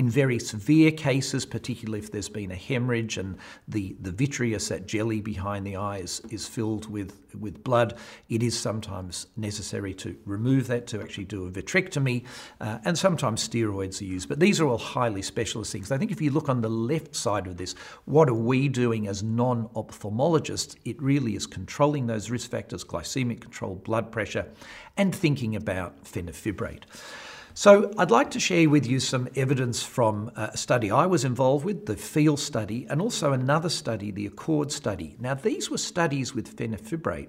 In 0.00 0.08
very 0.08 0.38
severe 0.38 0.92
cases, 0.92 1.44
particularly 1.44 1.98
if 1.98 2.10
there's 2.10 2.30
been 2.30 2.50
a 2.50 2.54
hemorrhage 2.54 3.18
and 3.18 3.36
the, 3.68 3.94
the 4.00 4.10
vitreous, 4.10 4.68
that 4.68 4.86
jelly 4.86 5.20
behind 5.20 5.66
the 5.66 5.76
eye, 5.76 5.98
is, 5.98 6.22
is 6.30 6.48
filled 6.48 6.88
with, 6.90 7.20
with 7.38 7.62
blood, 7.62 7.98
it 8.30 8.42
is 8.42 8.58
sometimes 8.58 9.26
necessary 9.36 9.92
to 9.92 10.16
remove 10.24 10.68
that, 10.68 10.86
to 10.86 11.02
actually 11.02 11.26
do 11.26 11.46
a 11.46 11.50
vitrectomy, 11.50 12.24
uh, 12.62 12.78
and 12.86 12.98
sometimes 12.98 13.46
steroids 13.46 14.00
are 14.00 14.06
used. 14.06 14.26
But 14.26 14.40
these 14.40 14.58
are 14.58 14.66
all 14.66 14.78
highly 14.78 15.20
specialist 15.20 15.70
things. 15.70 15.92
I 15.92 15.98
think 15.98 16.10
if 16.10 16.22
you 16.22 16.30
look 16.30 16.48
on 16.48 16.62
the 16.62 16.70
left 16.70 17.14
side 17.14 17.46
of 17.46 17.58
this, 17.58 17.74
what 18.06 18.30
are 18.30 18.32
we 18.32 18.68
doing 18.68 19.06
as 19.06 19.22
non 19.22 19.68
ophthalmologists? 19.74 20.76
It 20.86 21.02
really 21.02 21.36
is 21.36 21.46
controlling 21.46 22.06
those 22.06 22.30
risk 22.30 22.50
factors, 22.50 22.84
glycemic 22.84 23.42
control, 23.42 23.74
blood 23.74 24.10
pressure, 24.10 24.46
and 24.96 25.14
thinking 25.14 25.56
about 25.56 26.04
fenofibrate. 26.04 26.84
So, 27.60 27.92
I'd 27.98 28.10
like 28.10 28.30
to 28.30 28.40
share 28.40 28.70
with 28.70 28.86
you 28.86 29.00
some 29.00 29.28
evidence 29.36 29.82
from 29.82 30.30
uh, 30.34 30.48
a 30.54 30.56
study 30.56 30.90
I 30.90 31.04
was 31.04 31.26
involved 31.26 31.66
with, 31.66 31.84
the 31.84 31.94
FIELD 31.94 32.40
study, 32.40 32.86
and 32.88 33.02
also 33.02 33.34
another 33.34 33.68
study, 33.68 34.10
the 34.10 34.24
ACCORD 34.24 34.72
study. 34.72 35.14
Now, 35.20 35.34
these 35.34 35.70
were 35.70 35.76
studies 35.76 36.34
with 36.34 36.56
fenofibrate 36.56 37.28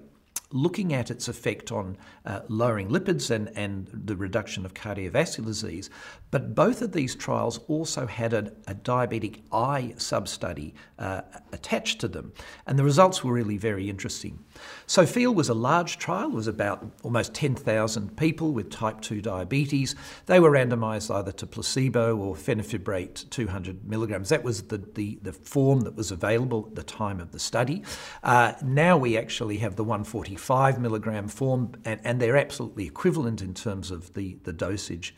looking 0.52 0.92
at 0.92 1.10
its 1.10 1.28
effect 1.28 1.72
on 1.72 1.96
uh, 2.26 2.40
lowering 2.48 2.88
lipids 2.88 3.30
and, 3.30 3.50
and 3.56 3.88
the 3.92 4.16
reduction 4.16 4.64
of 4.64 4.74
cardiovascular 4.74 5.46
disease. 5.46 5.90
But 6.30 6.54
both 6.54 6.82
of 6.82 6.92
these 6.92 7.14
trials 7.14 7.58
also 7.68 8.06
had 8.06 8.32
a, 8.32 8.52
a 8.66 8.74
diabetic 8.74 9.40
eye 9.52 9.94
sub-study 9.96 10.74
uh, 10.98 11.22
attached 11.52 12.00
to 12.00 12.08
them, 12.08 12.32
and 12.66 12.78
the 12.78 12.84
results 12.84 13.22
were 13.22 13.32
really 13.32 13.56
very 13.56 13.90
interesting. 13.90 14.42
So 14.86 15.06
FIELD 15.06 15.36
was 15.36 15.48
a 15.48 15.54
large 15.54 15.98
trial. 15.98 16.30
It 16.30 16.34
was 16.34 16.46
about 16.46 16.86
almost 17.02 17.34
10,000 17.34 18.16
people 18.16 18.52
with 18.52 18.70
type 18.70 19.00
2 19.00 19.20
diabetes. 19.20 19.94
They 20.26 20.40
were 20.40 20.50
randomised 20.50 21.14
either 21.14 21.32
to 21.32 21.46
placebo 21.46 22.16
or 22.16 22.34
fenofibrate 22.34 23.28
200 23.30 23.86
milligrams. 23.88 24.28
That 24.28 24.44
was 24.44 24.62
the, 24.64 24.78
the, 24.78 25.18
the 25.22 25.32
form 25.32 25.80
that 25.80 25.96
was 25.96 26.10
available 26.10 26.66
at 26.68 26.74
the 26.74 26.82
time 26.82 27.20
of 27.20 27.32
the 27.32 27.38
study. 27.38 27.82
Uh, 28.22 28.54
now 28.62 28.96
we 28.96 29.16
actually 29.16 29.58
have 29.58 29.76
the 29.76 29.84
145 29.84 30.40
5 30.42 30.80
milligram 30.80 31.28
form, 31.28 31.72
and, 31.84 32.00
and 32.02 32.20
they're 32.20 32.36
absolutely 32.36 32.84
equivalent 32.84 33.40
in 33.40 33.54
terms 33.54 33.92
of 33.92 34.12
the, 34.14 34.38
the 34.42 34.52
dosage. 34.52 35.14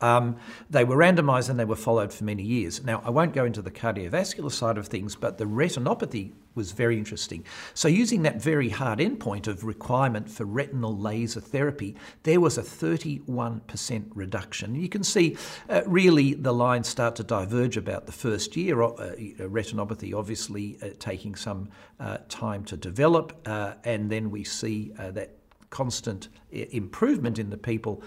Um, 0.00 0.36
they 0.68 0.84
were 0.84 0.96
randomised 0.96 1.50
and 1.50 1.58
they 1.58 1.64
were 1.64 1.76
followed 1.76 2.12
for 2.12 2.24
many 2.24 2.42
years. 2.42 2.82
Now, 2.82 3.02
I 3.04 3.10
won't 3.10 3.34
go 3.34 3.44
into 3.44 3.62
the 3.62 3.70
cardiovascular 3.70 4.50
side 4.50 4.78
of 4.78 4.86
things, 4.86 5.14
but 5.14 5.38
the 5.38 5.44
retinopathy 5.44 6.32
was 6.54 6.72
very 6.72 6.98
interesting. 6.98 7.44
So, 7.74 7.88
using 7.88 8.22
that 8.22 8.42
very 8.42 8.70
hard 8.70 8.98
endpoint 8.98 9.46
of 9.46 9.64
requirement 9.64 10.28
for 10.28 10.44
retinal 10.44 10.96
laser 10.96 11.40
therapy, 11.40 11.96
there 12.22 12.40
was 12.40 12.58
a 12.58 12.62
31% 12.62 14.10
reduction. 14.14 14.74
You 14.74 14.88
can 14.88 15.04
see 15.04 15.36
uh, 15.68 15.82
really 15.86 16.34
the 16.34 16.52
lines 16.52 16.88
start 16.88 17.16
to 17.16 17.24
diverge 17.24 17.76
about 17.76 18.06
the 18.06 18.12
first 18.12 18.56
year. 18.56 18.82
Uh, 18.82 19.14
retinopathy, 19.38 20.14
obviously, 20.14 20.78
uh, 20.82 20.88
taking 20.98 21.34
some 21.34 21.68
uh, 21.98 22.18
time 22.28 22.64
to 22.64 22.76
develop, 22.76 23.36
uh, 23.46 23.74
and 23.84 24.10
then 24.10 24.30
we 24.30 24.44
see 24.44 24.92
uh, 24.98 25.10
that 25.12 25.36
constant 25.70 26.28
improvement 26.50 27.38
in 27.38 27.48
the 27.48 27.56
people 27.56 28.02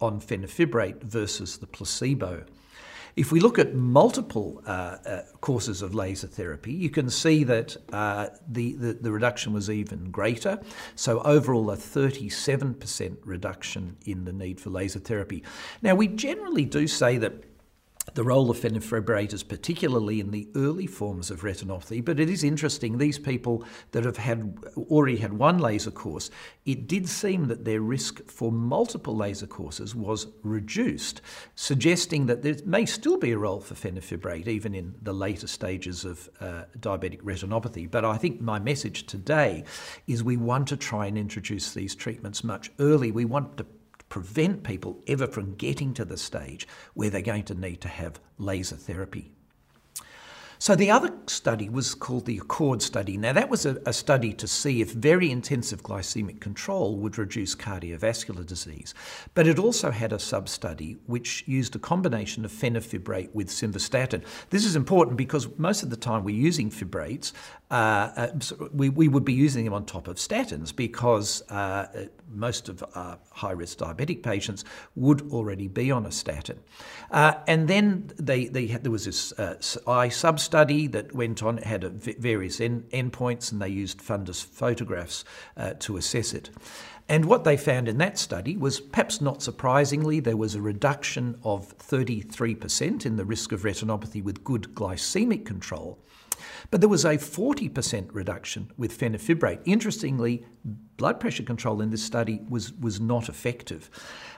on 0.00 0.20
fenofibrate 0.20 1.02
versus 1.02 1.58
the 1.58 1.66
placebo. 1.66 2.44
If 3.16 3.32
we 3.32 3.40
look 3.40 3.58
at 3.58 3.74
multiple 3.74 4.62
uh, 4.66 4.70
uh, 4.70 5.22
courses 5.40 5.80
of 5.80 5.94
laser 5.94 6.26
therapy, 6.26 6.74
you 6.74 6.90
can 6.90 7.08
see 7.08 7.44
that 7.44 7.74
uh, 7.90 8.28
the, 8.46 8.74
the, 8.74 8.92
the, 8.92 9.10
reduction 9.10 9.54
was 9.54 9.70
even 9.70 10.10
greater. 10.10 10.60
So, 10.96 11.20
overall, 11.22 11.70
a 11.70 11.78
37% 11.78 13.16
reduction 13.24 13.96
in 14.04 14.26
the 14.26 14.34
need 14.34 14.60
for 14.60 14.68
laser 14.68 14.98
therapy. 14.98 15.42
Now, 15.80 15.94
we 15.94 16.08
generally 16.08 16.66
do 16.66 16.86
say 16.86 17.16
that 17.16 17.45
the 18.14 18.24
role 18.24 18.50
of 18.50 18.58
fenofibrators, 18.58 19.46
particularly 19.46 20.20
in 20.20 20.30
the 20.30 20.48
early 20.54 20.86
forms 20.86 21.30
of 21.30 21.42
retinopathy. 21.42 22.04
But 22.04 22.20
it 22.20 22.30
is 22.30 22.44
interesting, 22.44 22.98
these 22.98 23.18
people 23.18 23.64
that 23.92 24.04
have 24.04 24.16
had 24.16 24.58
already 24.76 25.16
had 25.16 25.32
one 25.32 25.58
laser 25.58 25.90
course, 25.90 26.30
it 26.64 26.86
did 26.86 27.08
seem 27.08 27.48
that 27.48 27.64
their 27.64 27.80
risk 27.80 28.24
for 28.28 28.52
multiple 28.52 29.14
laser 29.16 29.46
courses 29.46 29.94
was 29.94 30.28
reduced, 30.42 31.20
suggesting 31.54 32.26
that 32.26 32.42
there 32.42 32.56
may 32.64 32.86
still 32.86 33.18
be 33.18 33.32
a 33.32 33.38
role 33.38 33.60
for 33.60 33.74
fenofibrate 33.74 34.46
even 34.46 34.74
in 34.74 34.94
the 35.02 35.12
later 35.12 35.46
stages 35.46 36.04
of 36.04 36.28
uh, 36.40 36.64
diabetic 36.78 37.22
retinopathy. 37.22 37.90
But 37.90 38.04
I 38.04 38.16
think 38.16 38.40
my 38.40 38.58
message 38.58 39.06
today 39.06 39.64
is 40.06 40.22
we 40.22 40.36
want 40.36 40.68
to 40.68 40.76
try 40.76 41.06
and 41.06 41.18
introduce 41.18 41.74
these 41.74 41.94
treatments 41.94 42.44
much 42.44 42.70
early. 42.78 43.10
We 43.10 43.24
want 43.24 43.56
to 43.58 43.66
prevent 44.08 44.62
people 44.62 45.02
ever 45.06 45.26
from 45.26 45.54
getting 45.54 45.94
to 45.94 46.04
the 46.04 46.16
stage 46.16 46.66
where 46.94 47.10
they're 47.10 47.22
going 47.22 47.44
to 47.44 47.54
need 47.54 47.80
to 47.80 47.88
have 47.88 48.20
laser 48.38 48.76
therapy. 48.76 49.32
So 50.58 50.74
the 50.74 50.90
other 50.90 51.12
study 51.26 51.68
was 51.68 51.94
called 51.94 52.24
the 52.24 52.38
Accord 52.38 52.80
study. 52.80 53.18
Now, 53.18 53.34
that 53.34 53.50
was 53.50 53.66
a, 53.66 53.76
a, 53.84 53.92
study 53.92 54.32
to 54.34 54.48
see 54.48 54.80
if 54.80 54.92
very 54.92 55.30
intensive 55.30 55.82
glycemic 55.82 56.40
control 56.40 56.96
would 56.96 57.18
reduce 57.18 57.54
cardiovascular 57.54 58.44
disease. 58.46 58.94
But 59.34 59.46
it 59.46 59.58
also 59.58 59.90
had 59.90 60.14
a 60.14 60.18
sub 60.18 60.48
study 60.48 60.96
which 61.06 61.44
used 61.46 61.76
a 61.76 61.78
combination 61.78 62.44
of 62.44 62.52
fenofibrate 62.52 63.34
with 63.34 63.48
simvastatin. 63.48 64.24
This 64.48 64.64
is 64.64 64.76
important 64.76 65.18
because 65.18 65.46
most 65.58 65.82
of 65.82 65.90
the 65.90 65.96
time 65.96 66.24
we're 66.24 66.34
using 66.34 66.70
fibrates, 66.70 67.32
uh, 67.70 67.74
uh, 67.74 68.28
we, 68.72 68.88
we 68.88 69.08
would 69.08 69.24
be 69.24 69.32
using 69.32 69.64
them 69.64 69.74
on 69.74 69.84
top 69.84 70.06
of 70.06 70.16
statins 70.16 70.74
because 70.74 71.42
uh, 71.50 72.06
most 72.32 72.68
of 72.68 72.84
our 72.94 73.18
high 73.32 73.50
risk 73.50 73.78
diabetic 73.78 74.22
patients 74.22 74.64
would 74.94 75.30
already 75.32 75.66
be 75.66 75.90
on 75.90 76.06
a 76.06 76.12
statin. 76.12 76.60
Uh, 77.10 77.34
and 77.48 77.66
then 77.66 78.10
they, 78.18 78.46
they 78.46 78.68
had, 78.68 78.84
there 78.84 78.92
was 78.92 79.04
this 79.04 79.32
uh, 79.32 79.56
eye 79.88 80.08
sub 80.08 80.38
study 80.38 80.86
that 80.86 81.12
went 81.12 81.42
on, 81.42 81.58
it 81.58 81.64
had 81.64 81.84
various 82.02 82.60
end, 82.60 82.88
endpoints, 82.90 83.50
and 83.50 83.60
they 83.60 83.68
used 83.68 83.98
fundus 83.98 84.44
photographs 84.44 85.24
uh, 85.56 85.72
to 85.80 85.96
assess 85.96 86.34
it. 86.34 86.50
And 87.08 87.24
what 87.24 87.44
they 87.44 87.56
found 87.56 87.88
in 87.88 87.98
that 87.98 88.18
study 88.18 88.56
was, 88.56 88.80
perhaps 88.80 89.20
not 89.20 89.42
surprisingly, 89.42 90.18
there 90.20 90.36
was 90.36 90.54
a 90.54 90.60
reduction 90.60 91.38
of 91.44 91.76
33% 91.78 93.06
in 93.06 93.16
the 93.16 93.24
risk 93.24 93.52
of 93.52 93.62
retinopathy 93.62 94.22
with 94.22 94.42
good 94.42 94.74
glycemic 94.74 95.44
control. 95.44 95.98
But 96.70 96.80
there 96.80 96.88
was 96.88 97.04
a 97.04 97.16
40% 97.16 98.08
reduction 98.12 98.70
with 98.76 98.98
fenofibrate. 98.98 99.60
Interestingly, 99.64 100.44
blood 100.96 101.20
pressure 101.20 101.42
control 101.42 101.80
in 101.80 101.90
this 101.90 102.02
study 102.02 102.40
was, 102.48 102.72
was 102.74 103.00
not 103.00 103.28
effective. 103.28 103.90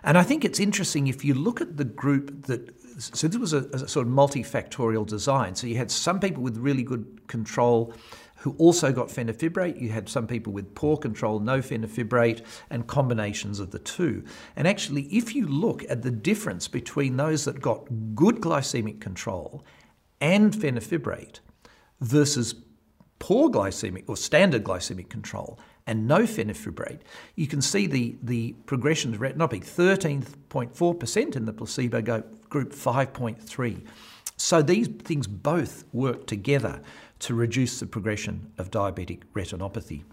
And 0.02 0.18
I 0.18 0.22
think 0.22 0.44
it's 0.44 0.60
interesting 0.60 1.06
if 1.06 1.24
you 1.24 1.34
look 1.34 1.60
at 1.60 1.76
the 1.76 1.84
group 1.84 2.46
that, 2.46 2.74
so 2.98 3.28
this 3.28 3.38
was 3.38 3.52
a, 3.52 3.64
a 3.72 3.88
sort 3.88 4.06
of 4.06 4.12
multifactorial 4.12 5.06
design. 5.06 5.54
So 5.54 5.66
you 5.66 5.76
had 5.76 5.90
some 5.90 6.20
people 6.20 6.42
with 6.42 6.56
really 6.56 6.82
good 6.82 7.26
control 7.28 7.94
who 8.38 8.54
also 8.58 8.92
got 8.92 9.08
fenofibrate. 9.08 9.80
You 9.80 9.88
had 9.90 10.08
some 10.08 10.26
people 10.26 10.52
with 10.52 10.74
poor 10.74 10.96
control, 10.96 11.40
no 11.40 11.58
fenofibrate, 11.58 12.42
and 12.70 12.86
combinations 12.86 13.58
of 13.58 13.72
the 13.72 13.80
two. 13.80 14.24
And 14.54 14.68
actually, 14.68 15.02
if 15.04 15.34
you 15.34 15.46
look 15.46 15.84
at 15.88 16.02
the 16.02 16.10
difference 16.10 16.68
between 16.68 17.16
those 17.16 17.44
that 17.46 17.60
got 17.60 17.84
good 18.14 18.36
glycemic 18.36 19.00
control 19.00 19.64
and 20.20 20.52
fenofibrate 20.52 21.40
versus 22.00 22.54
poor 23.18 23.50
glycemic 23.50 24.04
or 24.08 24.16
standard 24.16 24.64
glycemic 24.64 25.08
control 25.08 25.58
and 25.86 26.06
no 26.06 26.20
fenofibrate, 26.20 27.00
you 27.34 27.46
can 27.46 27.62
see 27.62 27.86
the, 27.86 28.16
the 28.22 28.52
progression 28.66 29.14
of 29.14 29.20
retinopathy 29.20 29.64
13.4% 29.64 31.36
in 31.36 31.44
the 31.44 31.52
placebo 31.52 32.22
group, 32.48 32.72
5.3. 32.72 33.86
So 34.36 34.62
these 34.62 34.88
things 34.88 35.26
both 35.26 35.84
work 35.92 36.26
together 36.26 36.80
to 37.20 37.34
reduce 37.34 37.80
the 37.80 37.86
progression 37.86 38.52
of 38.58 38.70
diabetic 38.70 39.22
retinopathy. 39.34 40.04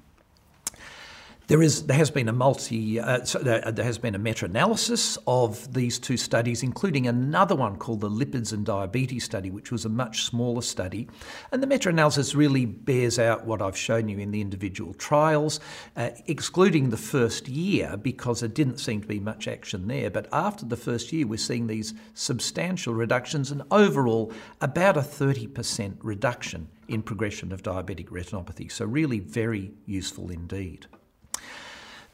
There, 1.47 1.61
is, 1.61 1.85
there 1.85 1.97
has 1.97 2.09
been 2.09 2.27
a 2.27 2.33
multi, 2.33 2.99
uh, 2.99 3.23
so 3.23 3.37
there, 3.37 3.71
there, 3.71 3.85
has 3.85 3.99
been 3.99 4.15
a 4.15 4.19
meta-analysis 4.19 5.19
of 5.27 5.71
these 5.75 5.99
two 5.99 6.17
studies, 6.17 6.63
including 6.63 7.05
another 7.05 7.55
one 7.55 7.77
called 7.77 8.01
the 8.01 8.09
Lipids 8.09 8.51
and 8.51 8.65
Diabetes 8.65 9.25
study, 9.25 9.51
which 9.51 9.71
was 9.71 9.85
a 9.85 9.89
much 9.89 10.23
smaller 10.23 10.63
study. 10.63 11.07
And 11.51 11.61
the 11.61 11.67
meta-analysis 11.67 12.33
really 12.33 12.65
bears 12.65 13.19
out 13.19 13.45
what 13.45 13.61
I've 13.61 13.77
shown 13.77 14.09
you 14.09 14.17
in 14.17 14.31
the 14.31 14.41
individual 14.41 14.95
trials, 14.95 15.59
uh, 15.95 16.09
excluding 16.25 16.89
the 16.89 16.97
first 16.97 17.47
year 17.47 17.95
because 17.95 18.39
there 18.39 18.49
didn't 18.49 18.79
seem 18.79 19.01
to 19.01 19.07
be 19.07 19.19
much 19.19 19.47
action 19.47 19.87
there. 19.87 20.09
But 20.09 20.27
after 20.33 20.65
the 20.65 20.77
first 20.77 21.13
year, 21.13 21.27
we're 21.27 21.37
seeing 21.37 21.67
these 21.67 21.93
substantial 22.15 22.95
reductions 22.95 23.51
and 23.51 23.61
overall 23.69 24.33
about 24.61 24.97
a 24.97 25.01
30% 25.01 25.97
reduction 26.01 26.69
in 26.87 27.03
progression 27.03 27.51
of 27.51 27.61
diabetic 27.61 28.07
retinopathy. 28.07 28.71
So 28.71 28.85
really 28.85 29.19
very 29.19 29.73
useful 29.85 30.31
indeed. 30.31 30.87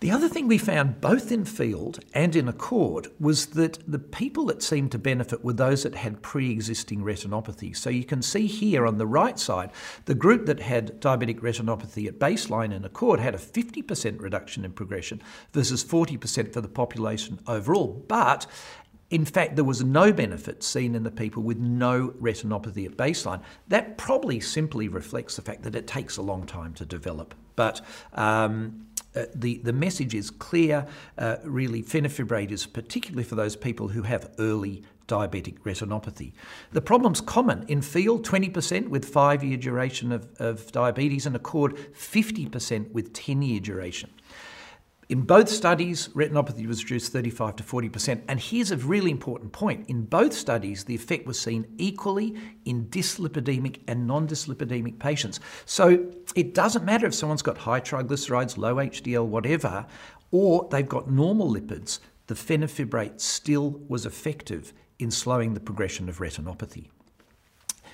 The 0.02 0.10
other 0.10 0.28
thing 0.28 0.48
we 0.48 0.58
found 0.58 1.00
both 1.00 1.32
in 1.32 1.46
field 1.46 2.00
and 2.16 2.36
in 2.36 2.48
accord 2.48 3.10
was 3.20 3.46
that 3.48 3.78
the 3.88 4.00
people 4.00 4.46
that 4.46 4.64
seemed 4.64 4.92
to 4.94 4.98
benefit 4.98 5.46
were 5.46 5.54
those 5.54 5.84
that 5.84 5.94
had 5.94 6.24
pre 6.24 6.50
existing 6.50 7.04
retinopathy. 7.04 7.78
So 7.78 7.92
you 7.92 8.04
can 8.04 8.24
see 8.24 8.48
here 8.48 8.88
on 8.88 8.98
the 8.98 9.06
right 9.06 9.38
side, 9.38 9.70
the 10.06 10.16
group 10.16 10.48
that 10.48 10.60
had 10.60 11.00
diabetic 11.00 11.42
retinopathy 11.42 12.08
at 12.08 12.18
baseline 12.18 12.74
in 12.74 12.84
accord 12.84 13.20
had 13.20 13.36
a 13.36 13.38
50% 13.38 14.20
reduction 14.20 14.66
in 14.66 14.72
progression 14.72 15.22
versus 15.54 15.86
40% 15.86 16.52
for 16.52 16.62
the 16.62 16.68
population 16.68 17.38
overall. 17.46 18.04
But 18.08 18.48
in 19.12 19.24
fact, 19.24 19.56
there 19.56 19.66
was 19.66 19.84
no 19.84 20.12
benefit 20.12 20.64
seen 20.64 20.96
in 20.96 21.04
the 21.04 21.12
people 21.12 21.44
with 21.44 21.60
no 21.60 22.08
retinopathy 22.20 22.88
at 22.88 22.98
baseline. 22.98 23.44
That 23.68 24.00
probably 24.00 24.40
simply 24.40 24.88
reflects 24.88 25.36
the 25.36 25.44
fact 25.44 25.62
that 25.62 25.76
it 25.76 25.86
takes 25.86 26.18
a 26.18 26.24
long 26.24 26.48
time 26.48 26.74
to 26.76 26.86
develop. 26.86 27.36
But 27.56 27.82
um, 28.14 28.88
uh, 29.16 29.26
the, 29.36 29.58
the 29.58 29.74
message 29.74 30.16
is 30.16 30.30
clear. 30.30 30.88
Uh, 31.18 31.38
really, 31.44 31.84
fenofibrate 31.84 32.52
is 32.52 32.66
particularly 32.66 33.24
for 33.24 33.36
those 33.36 33.56
people 33.56 33.90
who 33.90 34.04
have 34.04 34.32
early 34.40 34.84
diabetic 35.08 35.60
retinopathy. 35.60 36.32
The 36.72 36.82
problem's 36.82 37.20
common 37.20 37.66
in 37.68 37.82
field 37.82 38.26
20% 38.26 38.88
with 38.88 39.06
five 39.06 39.44
year 39.44 39.58
duration 39.58 40.12
of, 40.12 40.30
of 40.40 40.72
diabetes, 40.72 41.26
and 41.26 41.36
accord 41.36 41.76
50% 41.94 42.92
with 42.92 43.14
10 43.14 43.42
year 43.42 43.60
duration. 43.60 44.10
In 45.12 45.24
both 45.24 45.50
studies, 45.50 46.08
retinopathy 46.16 46.66
was 46.66 46.86
reduced 46.86 47.12
35 47.12 47.58
to 47.58 47.64
40%. 47.64 48.22
And 48.30 48.40
here's 48.40 48.72
a 48.72 48.78
really 48.78 49.12
important 49.12 49.52
point. 49.52 49.90
In 49.90 50.06
both 50.06 50.32
studies, 50.32 50.86
the 50.86 50.96
effect 50.96 51.28
was 51.28 51.38
seen 51.38 51.68
equally 51.78 52.34
in 52.64 52.86
dyslipidemic 52.86 53.82
and 53.90 54.08
non 54.08 54.26
dyslipidemic 54.26 55.00
patients. 55.00 55.42
So 55.66 56.10
it 56.34 56.54
doesn't 56.54 56.86
matter 56.86 57.08
if 57.08 57.14
someone's 57.14 57.42
got 57.42 57.58
high 57.58 57.82
triglycerides, 57.82 58.58
low 58.58 58.76
HDL, 58.76 59.26
whatever, 59.26 59.86
or 60.32 60.70
they've 60.72 60.88
got 60.88 61.12
normal 61.12 61.54
lipids, 61.54 62.00
the 62.28 62.34
fenofibrate 62.34 63.20
still 63.20 63.82
was 63.90 64.06
effective 64.06 64.72
in 64.98 65.12
slowing 65.12 65.56
the 65.56 65.60
progression 65.60 66.08
of 66.08 66.20
retinopathy. 66.20 66.88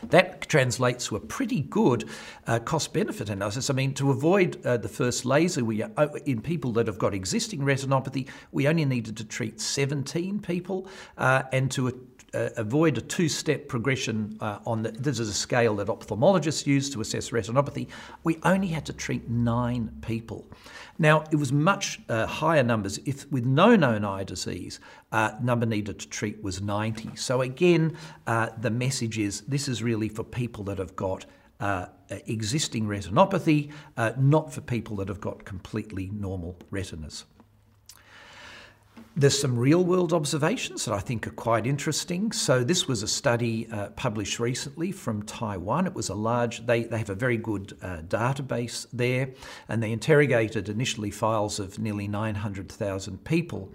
That 0.04 0.48
translates 0.48 1.08
to 1.08 1.16
a 1.16 1.20
pretty 1.20 1.62
good 1.62 2.08
uh, 2.46 2.60
cost 2.60 2.94
benefit 2.94 3.30
analysis. 3.30 3.70
I 3.70 3.74
mean, 3.74 3.94
to 3.96 4.12
avoid 4.12 4.64
uh, 4.66 4.78
the 4.78 4.90
first 4.90 5.26
laser, 5.26 5.64
we 5.64 5.84
uh, 5.84 6.08
in 6.26 6.42
people 6.42 6.72
that 6.74 6.88
have 6.88 6.98
got 6.98 7.14
existing 7.14 7.62
retinopathy, 7.62 8.28
we 8.52 8.68
only 8.68 8.86
needed 8.86 9.18
to 9.18 9.24
treat 9.24 9.60
17 9.60 10.40
people, 10.40 10.88
uh, 11.18 11.44
and 11.52 11.72
to 11.72 12.08
uh, 12.34 12.50
avoid 12.58 12.98
a 12.98 13.02
two-step 13.02 13.68
progression 13.68 14.38
uh, 14.42 14.60
on 14.66 14.84
the, 14.84 14.92
this 14.92 15.20
is 15.20 15.30
a 15.30 15.34
scale 15.34 15.76
that 15.78 15.88
ophthalmologists 15.88 16.66
use 16.66 16.90
to 16.90 17.02
assess 17.02 17.30
retinopathy. 17.30 17.88
We 18.24 18.40
only 18.44 18.68
had 18.68 18.86
to 18.88 18.94
treat 18.94 19.30
nine 19.30 19.98
people. 20.02 20.46
Now 21.00 21.24
it 21.32 21.36
was 21.36 21.54
much 21.54 22.00
uh, 22.10 22.26
higher 22.26 22.64
numbers. 22.64 23.00
If 23.06 23.32
with 23.32 23.46
no 23.46 23.76
known 23.76 24.04
eye 24.04 24.24
disease, 24.24 24.80
uh, 25.12 25.32
number 25.42 25.66
needed 25.66 26.00
to 26.00 26.10
treat 26.10 26.42
was 26.44 26.62
90. 26.62 27.16
So 27.16 27.42
again, 27.42 27.96
uh, 28.26 28.50
the 28.60 28.72
message 28.72 29.18
is 29.18 29.42
this 29.42 29.68
is 29.68 29.84
really 29.84 30.10
for 30.10 30.24
people 30.24 30.64
that 30.66 30.80
have 30.80 30.96
got 30.96 31.26
uh, 31.60 31.88
existing 32.10 32.88
retinopathy, 32.88 33.72
uh, 33.96 34.14
not 34.18 34.54
for 34.54 34.62
people 34.62 34.96
that 34.98 35.08
have 35.08 35.22
got 35.22 35.46
completely 35.46 36.10
normal 36.14 36.58
retinas. 36.72 37.26
There's 39.20 39.40
some 39.40 39.58
real 39.58 39.84
world 39.84 40.14
observations 40.14 40.86
that 40.86 40.94
I 40.94 41.00
think 41.00 41.26
are 41.26 41.32
quite 41.32 41.66
interesting. 41.66 42.32
So, 42.32 42.64
this 42.64 42.88
was 42.88 43.02
a 43.02 43.08
study 43.08 43.68
uh, 43.72 43.88
published 43.96 44.40
recently 44.40 44.92
from 44.92 45.24
Taiwan. 45.24 45.88
It 45.88 45.96
was 45.96 46.10
a 46.10 46.14
large, 46.14 46.68
they, 46.68 46.84
they 46.84 47.00
have 47.00 47.10
a 47.10 47.16
very 47.16 47.38
good 47.38 47.76
uh, 47.82 48.02
database 48.04 48.86
there, 48.94 49.30
and 49.68 49.82
they 49.82 49.92
interrogated 49.92 50.70
initially 50.70 51.10
files 51.10 51.60
of 51.60 51.80
nearly 51.80 52.08
900,000 52.08 53.24
people 53.24 53.74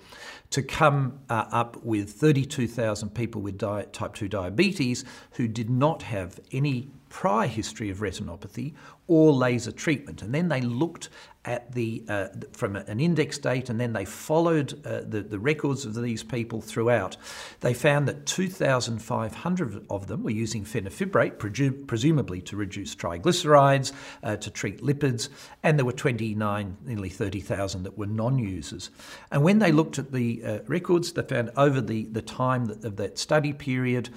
to 0.50 0.62
come 0.62 1.18
uh, 1.28 1.46
up 1.50 1.82
with 1.82 2.12
32,000 2.12 3.08
people 3.12 3.42
with 3.42 3.58
type 3.58 4.14
2 4.14 4.28
diabetes 4.28 5.04
who 5.32 5.48
did 5.48 5.68
not 5.68 6.02
have 6.02 6.38
any 6.52 6.92
prior 7.12 7.46
history 7.46 7.90
of 7.90 7.98
retinopathy 7.98 8.72
or 9.06 9.34
laser 9.34 9.70
treatment. 9.70 10.22
And 10.22 10.34
then 10.34 10.48
they 10.48 10.62
looked 10.62 11.10
at 11.44 11.72
the 11.72 12.04
uh, 12.08 12.28
from 12.52 12.76
an 12.76 13.00
index 13.00 13.36
date, 13.36 13.68
and 13.68 13.78
then 13.78 13.92
they 13.92 14.04
followed 14.04 14.80
uh, 14.86 15.00
the, 15.04 15.22
the 15.22 15.38
records 15.38 15.84
of 15.84 15.94
these 16.00 16.22
people 16.22 16.62
throughout. 16.62 17.16
They 17.60 17.74
found 17.74 18.06
that 18.08 18.26
2,500 18.26 19.86
of 19.90 20.06
them 20.06 20.22
were 20.22 20.30
using 20.30 20.64
fenofibrate, 20.64 21.36
presu- 21.36 21.86
presumably 21.86 22.40
to 22.42 22.56
reduce 22.56 22.94
triglycerides, 22.94 23.92
uh, 24.22 24.36
to 24.36 24.50
treat 24.50 24.82
lipids, 24.82 25.28
and 25.62 25.78
there 25.78 25.84
were 25.84 25.92
29, 25.92 26.76
nearly 26.86 27.10
30,000 27.10 27.82
that 27.82 27.98
were 27.98 28.06
non-users. 28.06 28.90
And 29.30 29.42
when 29.42 29.58
they 29.58 29.72
looked 29.72 29.98
at 29.98 30.12
the 30.12 30.42
uh, 30.44 30.58
records, 30.66 31.12
they 31.12 31.22
found 31.22 31.50
over 31.56 31.80
the, 31.80 32.04
the 32.04 32.22
time 32.22 32.70
of 32.70 32.96
that 32.96 33.18
study 33.18 33.52
period, 33.52 34.08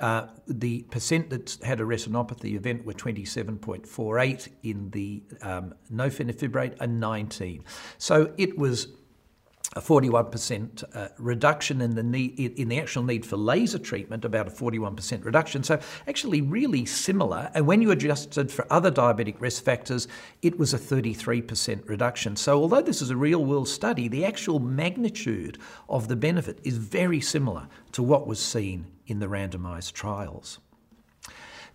uh, 0.00 0.26
the 0.46 0.82
percent 0.84 1.30
that 1.30 1.56
had 1.62 1.80
a 1.80 1.84
retinopathy 1.84 2.54
event 2.54 2.84
were 2.84 2.92
27.48 2.92 4.48
in 4.62 4.90
the 4.90 5.22
um, 5.42 5.74
no 5.90 6.08
fenofibrate 6.08 6.76
and 6.80 7.00
19. 7.00 7.64
So 7.98 8.32
it 8.36 8.58
was 8.58 8.88
a 9.72 9.80
41% 9.80 10.84
uh, 10.94 11.08
reduction 11.18 11.80
in 11.80 11.94
the 11.94 12.02
need 12.02 12.38
in 12.38 12.68
the 12.68 12.78
actual 12.78 13.02
need 13.02 13.26
for 13.26 13.36
laser 13.36 13.78
treatment, 13.78 14.24
about 14.24 14.46
a 14.46 14.50
41% 14.50 15.24
reduction. 15.24 15.62
So 15.62 15.80
actually, 16.06 16.40
really 16.42 16.84
similar. 16.84 17.50
And 17.54 17.66
when 17.66 17.82
you 17.82 17.90
adjusted 17.90 18.52
for 18.52 18.66
other 18.70 18.90
diabetic 18.90 19.40
risk 19.40 19.64
factors, 19.64 20.06
it 20.42 20.58
was 20.58 20.74
a 20.74 20.78
33% 20.78 21.88
reduction. 21.88 22.36
So 22.36 22.60
although 22.60 22.82
this 22.82 23.02
is 23.02 23.10
a 23.10 23.16
real-world 23.16 23.68
study, 23.68 24.06
the 24.06 24.24
actual 24.24 24.60
magnitude 24.60 25.58
of 25.88 26.08
the 26.08 26.16
benefit 26.16 26.60
is 26.62 26.76
very 26.76 27.20
similar 27.20 27.68
to 27.92 28.02
what 28.02 28.26
was 28.26 28.38
seen 28.38 28.86
in 29.06 29.18
the 29.18 29.26
randomised 29.26 29.92
trials. 29.92 30.60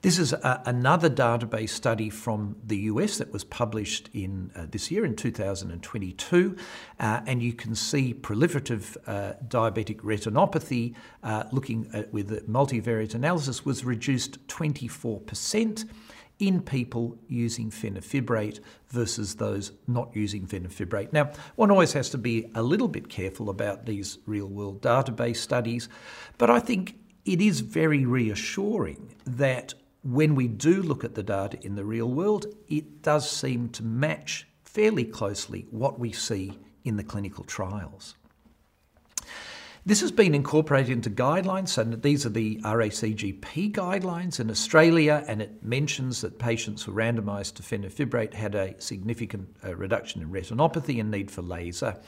This 0.02 0.18
is 0.18 0.32
a, 0.32 0.62
another 0.66 1.10
database 1.10 1.72
study 1.72 2.10
from 2.10 2.56
the 2.66 2.78
US 2.78 3.18
that 3.18 3.34
was 3.34 3.44
published 3.44 4.10
in 4.14 4.50
uh, 4.56 4.66
this 4.72 4.90
year 4.90 5.04
in 5.04 5.14
2022, 5.14 6.56
uh, 7.02 7.22
and 7.26 7.44
you 7.44 7.52
can 7.52 7.76
see 7.76 8.14
proliferative 8.14 8.96
uh, 9.08 9.34
diabetic 9.46 9.98
retinopathy 9.98 10.96
uh, 11.22 11.44
looking 11.52 11.90
at, 11.94 12.14
with 12.14 12.48
multivariate 12.50 13.14
analysis 13.14 13.66
was 13.66 13.84
reduced 13.84 14.48
24% 14.48 15.90
in 16.40 16.62
people 16.62 17.18
using 17.28 17.70
fenofibrate 17.70 18.62
versus 18.88 19.36
those 19.36 19.74
not 19.86 20.16
using 20.16 20.48
fenofibrate. 20.48 21.12
Now, 21.12 21.34
one 21.58 21.72
always 21.72 21.92
has 21.92 22.10
to 22.12 22.18
be 22.18 22.50
a 22.56 22.64
little 22.64 22.88
bit 22.88 23.10
careful 23.10 23.50
about 23.50 23.86
these 23.86 24.20
real 24.26 24.48
world 24.48 24.82
database 24.82 25.38
studies, 25.38 25.90
but 26.38 26.50
I 26.50 26.62
think 26.62 26.96
it 27.26 27.42
is 27.42 27.60
very 27.60 28.06
reassuring 28.06 29.14
that 29.26 29.74
when 30.04 30.36
we 30.36 30.48
do 30.48 30.82
look 30.82 31.04
at 31.04 31.16
the 31.16 31.24
data 31.24 31.58
in 31.66 31.76
the 31.76 31.86
real 31.86 32.10
world, 32.10 32.46
it 32.68 33.02
does 33.02 33.30
seem 33.30 33.70
to 33.70 33.84
match 33.84 34.48
fairly 34.64 35.04
closely 35.04 35.68
what 35.72 36.00
we 36.00 36.12
see 36.12 36.58
in 36.84 36.96
the 36.96 37.04
clinical 37.04 37.44
trials. 37.44 38.16
This 39.90 40.02
has 40.02 40.12
been 40.12 40.36
incorporated 40.36 40.92
into 40.92 41.10
guidelines, 41.10 41.76
and 41.80 42.00
these 42.04 42.24
are 42.24 42.30
the 42.30 42.58
RACGP 42.58 43.72
guidelines 43.72 44.40
in 44.40 44.52
Australia, 44.52 45.26
and 45.28 45.42
it 45.42 45.64
mentions 45.64 46.22
that 46.22 46.38
patients 46.38 46.84
who 46.84 46.92
randomised 46.92 47.56
to 47.56 47.64
fenofibrate 47.64 48.36
had 48.36 48.54
a 48.54 48.80
significant 48.80 49.50
uh, 49.66 49.76
reduction 49.76 50.22
in 50.22 50.30
retinopathy 50.30 51.00
and 51.00 51.10
need 51.10 51.32
for 51.32 51.42
laser. 51.42 52.00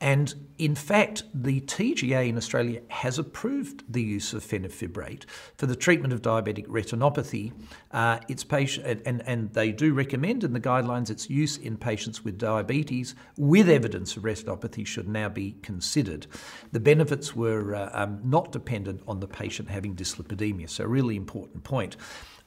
And 0.00 0.32
in 0.58 0.74
fact, 0.74 1.24
the 1.34 1.60
TGA 1.62 2.28
in 2.28 2.36
Australia 2.36 2.82
has 2.88 3.18
approved 3.18 3.82
the 3.92 4.02
use 4.02 4.32
of 4.32 4.44
fenofibrate 4.44 5.24
for 5.56 5.66
the 5.66 5.74
treatment 5.74 6.12
of 6.12 6.22
diabetic 6.22 6.66
retinopathy. 6.66 7.52
Uh, 7.90 8.18
it's 8.28 8.44
patient, 8.44 9.02
and, 9.06 9.22
and 9.26 9.52
they 9.54 9.72
do 9.72 9.92
recommend 9.94 10.44
in 10.44 10.52
the 10.52 10.60
guidelines 10.60 11.10
its 11.10 11.30
use 11.30 11.56
in 11.56 11.76
patients 11.76 12.24
with 12.24 12.38
diabetes 12.38 13.14
with 13.36 13.68
evidence 13.68 14.16
of 14.16 14.22
retinopathy 14.22 14.86
should 14.86 15.08
now 15.08 15.28
be 15.28 15.56
considered. 15.62 16.26
The 16.70 16.80
benefits 16.80 17.23
were 17.32 17.76
uh, 17.76 17.90
um, 17.92 18.20
not 18.24 18.50
dependent 18.50 19.00
on 19.06 19.20
the 19.20 19.28
patient 19.28 19.70
having 19.70 19.94
dyslipidemia, 19.94 20.68
so 20.68 20.82
a 20.82 20.88
really 20.88 21.14
important 21.14 21.62
point. 21.62 21.96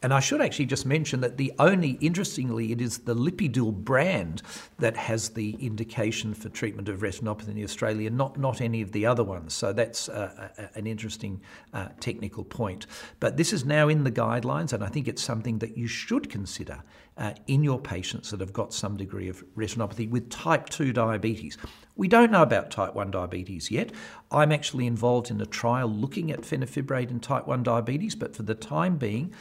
And 0.03 0.13
I 0.13 0.19
should 0.19 0.41
actually 0.41 0.67
just 0.67 0.85
mention 0.85 1.21
that 1.21 1.37
the 1.37 1.51
only, 1.57 1.91
interestingly, 2.01 2.71
it 2.71 2.81
is 2.81 2.99
the 2.99 3.15
Lipidil 3.15 3.73
brand 3.73 4.43
that 4.77 4.95
has 4.95 5.29
the 5.29 5.51
indication 5.59 6.35
for 6.35 6.49
treatment 6.49 6.87
of 6.87 6.99
retinopathy 6.99 7.57
in 7.57 7.63
Australia, 7.63 8.11
not, 8.11 8.37
not 8.37 8.61
any 8.61 8.81
of 8.83 8.91
the 8.91 9.07
other 9.07 9.23
ones. 9.23 9.55
So 9.55 9.73
that's 9.73 10.07
uh, 10.07 10.49
a, 10.59 10.77
an 10.77 10.85
interesting 10.85 11.41
uh, 11.73 11.87
technical 11.99 12.43
point. 12.43 12.85
But 13.19 13.37
this 13.37 13.51
is 13.51 13.65
now 13.65 13.87
in 13.87 14.03
the 14.03 14.11
guidelines, 14.11 14.71
and 14.71 14.83
I 14.83 14.87
think 14.87 15.07
it's 15.07 15.23
something 15.23 15.57
that 15.59 15.75
you 15.75 15.87
should 15.87 16.29
consider 16.29 16.83
uh, 17.17 17.33
in 17.47 17.63
your 17.63 17.79
patients 17.79 18.29
that 18.29 18.39
have 18.39 18.53
got 18.53 18.73
some 18.73 18.97
degree 18.97 19.29
of 19.29 19.43
retinopathy 19.55 20.07
with 20.07 20.29
type 20.29 20.69
2 20.69 20.93
diabetes. 20.93 21.57
We 21.95 22.07
don't 22.07 22.31
know 22.31 22.43
about 22.43 22.69
type 22.69 22.93
1 22.93 23.09
diabetes 23.09 23.71
yet. 23.71 23.91
I'm 24.29 24.51
actually 24.51 24.85
involved 24.85 25.31
in 25.31 25.41
a 25.41 25.45
trial 25.47 25.87
looking 25.87 26.31
at 26.31 26.41
fenofibrate 26.41 27.09
in 27.09 27.19
type 27.19 27.47
1 27.47 27.63
diabetes, 27.63 28.13
but 28.13 28.35
for 28.35 28.43
the 28.43 28.53
time 28.53 28.97
being, 28.97 29.33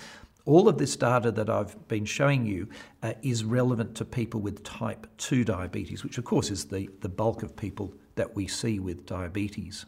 all 0.47 0.69
of 0.69 0.79
this 0.79 0.97
data 0.97 1.31
that 1.33 1.51
I've 1.51 1.87
been 1.89 2.05
showing 2.05 2.47
you 2.47 2.69
uh, 3.03 3.13
is 3.23 3.45
relevant 3.45 3.95
to 3.97 4.05
people 4.05 4.41
with 4.41 4.63
type 4.63 5.07
2 5.19 5.45
diabetes, 5.45 6.03
which 6.05 6.19
of 6.19 6.25
course 6.25 6.51
is 6.51 6.67
the, 6.67 6.89
the 7.01 7.09
bulk 7.09 7.43
of 7.43 7.57
people 7.57 7.93
that 8.15 8.35
we 8.35 8.47
see 8.47 8.79
with 8.79 9.05
diabetes. 9.05 9.85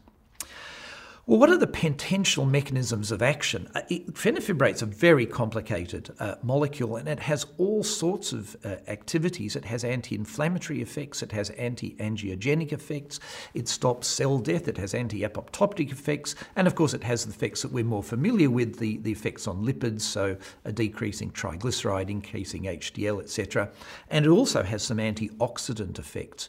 Well, 1.28 1.38
what 1.38 1.50
are 1.50 1.58
the 1.58 1.66
potential 1.66 2.46
mechanisms 2.46 3.12
of 3.12 3.20
action? 3.20 3.68
Uh, 3.74 3.82
Fenofibrate's 4.12 4.80
a 4.80 4.86
very 4.86 5.26
complicated 5.26 6.08
uh, 6.18 6.36
molecule 6.42 6.96
and 6.96 7.06
it 7.06 7.20
has 7.20 7.44
all 7.58 7.84
sorts 7.84 8.32
of 8.32 8.56
uh, 8.64 8.76
activities. 8.86 9.54
It 9.54 9.66
has 9.66 9.84
anti 9.84 10.14
inflammatory 10.14 10.80
effects, 10.80 11.22
it 11.22 11.32
has 11.32 11.50
anti 11.50 11.96
angiogenic 11.96 12.72
effects, 12.72 13.20
it 13.52 13.68
stops 13.68 14.08
cell 14.08 14.38
death, 14.38 14.68
it 14.68 14.78
has 14.78 14.94
anti 14.94 15.20
apoptotic 15.20 15.92
effects, 15.92 16.34
and 16.56 16.66
of 16.66 16.74
course, 16.74 16.94
it 16.94 17.04
has 17.04 17.26
the 17.26 17.30
effects 17.30 17.60
that 17.60 17.72
we're 17.72 17.84
more 17.84 18.02
familiar 18.02 18.48
with 18.48 18.78
the, 18.78 18.96
the 18.96 19.12
effects 19.12 19.46
on 19.46 19.66
lipids, 19.66 20.00
so 20.00 20.34
a 20.64 20.72
decreasing 20.72 21.30
triglyceride, 21.30 22.08
increasing 22.08 22.62
HDL, 22.62 23.20
etc. 23.20 23.68
And 24.08 24.24
it 24.24 24.30
also 24.30 24.62
has 24.62 24.82
some 24.82 24.96
antioxidant 24.96 25.98
effects. 25.98 26.48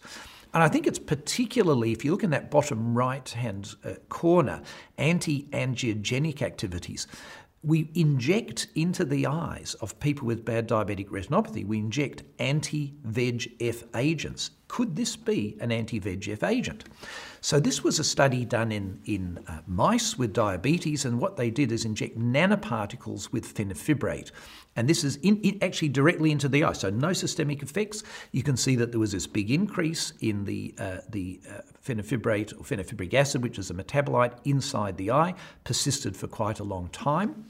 And 0.53 0.63
I 0.63 0.67
think 0.67 0.87
it's 0.87 0.99
particularly, 0.99 1.91
if 1.91 2.03
you 2.03 2.11
look 2.11 2.23
in 2.23 2.31
that 2.31 2.49
bottom 2.49 2.97
right 2.97 3.27
hand 3.29 3.75
uh, 3.83 3.93
corner, 4.09 4.61
anti 4.97 5.43
angiogenic 5.51 6.41
activities. 6.41 7.07
We 7.61 7.91
inject 7.93 8.67
into 8.75 9.03
the 9.03 9.27
eyes 9.27 9.73
of 9.81 9.99
people 9.99 10.25
with 10.25 10.45
bad 10.45 10.69
diabetic 10.69 11.09
retinopathy, 11.09 11.67
we 11.67 11.79
inject 11.79 12.23
anti 12.39 12.93
VEGF 13.05 13.83
agents. 13.95 14.51
Could 14.69 14.95
this 14.95 15.17
be 15.17 15.57
an 15.59 15.69
anti 15.69 15.99
VEGF 15.99 16.41
agent? 16.47 16.85
So, 17.41 17.59
this 17.59 17.83
was 17.83 17.99
a 17.99 18.03
study 18.03 18.45
done 18.45 18.71
in, 18.71 19.01
in 19.05 19.43
uh, 19.47 19.59
mice 19.67 20.17
with 20.17 20.31
diabetes, 20.31 21.03
and 21.03 21.19
what 21.19 21.35
they 21.35 21.49
did 21.49 21.73
is 21.73 21.83
inject 21.83 22.17
nanoparticles 22.17 23.33
with 23.33 23.53
fenofibrate 23.53 24.31
and 24.79 24.87
this 24.87 25.03
is 25.03 25.17
in, 25.17 25.41
in 25.41 25.61
actually 25.61 25.89
directly 25.89 26.31
into 26.31 26.47
the 26.47 26.63
eye. 26.63 26.71
So 26.71 26.89
no 26.89 27.11
systemic 27.11 27.61
effects. 27.61 28.01
You 28.31 28.43
can 28.43 28.55
see 28.55 28.77
that 28.77 28.91
there 28.91 28.99
was 28.99 29.11
this 29.11 29.27
big 29.27 29.51
increase 29.51 30.13
in 30.21 30.45
the, 30.45 30.73
uh, 30.79 30.99
the 31.09 31.41
uh, 31.49 31.63
fenofibrate 31.85 32.53
or 32.53 32.63
fenofibric 32.63 33.13
acid, 33.13 33.43
which 33.43 33.59
is 33.59 33.69
a 33.69 33.73
metabolite 33.73 34.37
inside 34.45 34.95
the 34.95 35.11
eye, 35.11 35.35
persisted 35.65 36.15
for 36.15 36.27
quite 36.27 36.61
a 36.61 36.63
long 36.63 36.87
time. 36.93 37.43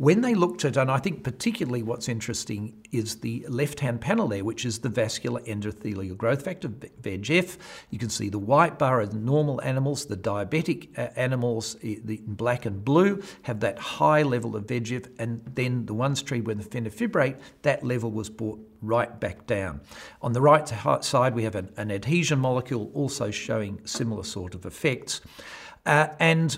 When 0.00 0.22
they 0.22 0.32
looked 0.32 0.64
at, 0.64 0.78
and 0.78 0.90
I 0.90 0.96
think 0.96 1.24
particularly 1.24 1.82
what's 1.82 2.08
interesting 2.08 2.72
is 2.90 3.16
the 3.16 3.44
left 3.50 3.80
hand 3.80 4.00
panel 4.00 4.28
there, 4.28 4.42
which 4.42 4.64
is 4.64 4.78
the 4.78 4.88
vascular 4.88 5.42
endothelial 5.42 6.16
growth 6.16 6.42
factor, 6.42 6.68
VEGF. 6.68 7.58
You 7.90 7.98
can 7.98 8.08
see 8.08 8.30
the 8.30 8.38
white 8.38 8.78
bar 8.78 9.00
are 9.00 9.06
the 9.06 9.18
normal 9.18 9.60
animals, 9.60 10.06
the 10.06 10.16
diabetic 10.16 10.98
uh, 10.98 11.10
animals, 11.16 11.74
the 11.82 12.18
black 12.26 12.64
and 12.64 12.82
blue, 12.82 13.22
have 13.42 13.60
that 13.60 13.78
high 13.78 14.22
level 14.22 14.56
of 14.56 14.66
VEGF, 14.66 15.06
and 15.18 15.42
then 15.54 15.84
the 15.84 15.92
ones 15.92 16.22
treated 16.22 16.46
with 16.46 16.62
the 16.62 16.80
fenofibrate, 16.80 17.38
that 17.60 17.84
level 17.84 18.10
was 18.10 18.30
brought 18.30 18.58
right 18.80 19.20
back 19.20 19.46
down. 19.46 19.82
On 20.22 20.32
the 20.32 20.40
right 20.40 20.66
side, 21.04 21.34
we 21.34 21.44
have 21.44 21.56
an, 21.56 21.74
an 21.76 21.90
adhesion 21.90 22.38
molecule 22.38 22.90
also 22.94 23.30
showing 23.30 23.82
similar 23.84 24.24
sort 24.24 24.54
of 24.54 24.64
effects. 24.64 25.20
Uh, 25.84 26.08
and 26.18 26.56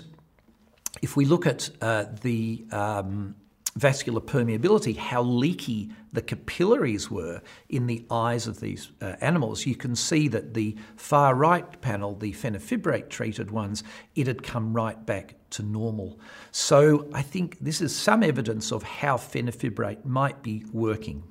if 1.03 1.17
we 1.17 1.25
look 1.25 1.45
at 1.45 1.69
uh, 1.81 2.05
the 2.21 2.65
um, 2.71 3.35
vascular 3.75 4.21
permeability, 4.21 4.95
how 4.95 5.21
leaky 5.21 5.91
the 6.13 6.21
capillaries 6.21 7.11
were 7.11 7.41
in 7.67 7.87
the 7.87 8.05
eyes 8.09 8.47
of 8.47 8.61
these 8.61 8.89
uh, 9.01 9.15
animals, 9.19 9.65
you 9.65 9.75
can 9.75 9.97
see 9.97 10.29
that 10.29 10.53
the 10.53 10.77
far 10.95 11.35
right 11.35 11.81
panel, 11.81 12.15
the 12.15 12.31
fenofibrate 12.31 13.09
treated 13.09 13.51
ones, 13.51 13.83
it 14.15 14.27
had 14.27 14.43
come 14.43 14.73
right 14.73 15.05
back 15.05 15.35
to 15.49 15.61
normal. 15.61 16.19
So 16.51 17.09
I 17.13 17.21
think 17.21 17.59
this 17.59 17.81
is 17.81 17.93
some 17.93 18.23
evidence 18.23 18.71
of 18.71 18.83
how 18.83 19.17
fenofibrate 19.17 20.05
might 20.05 20.41
be 20.41 20.65
working. 20.71 21.23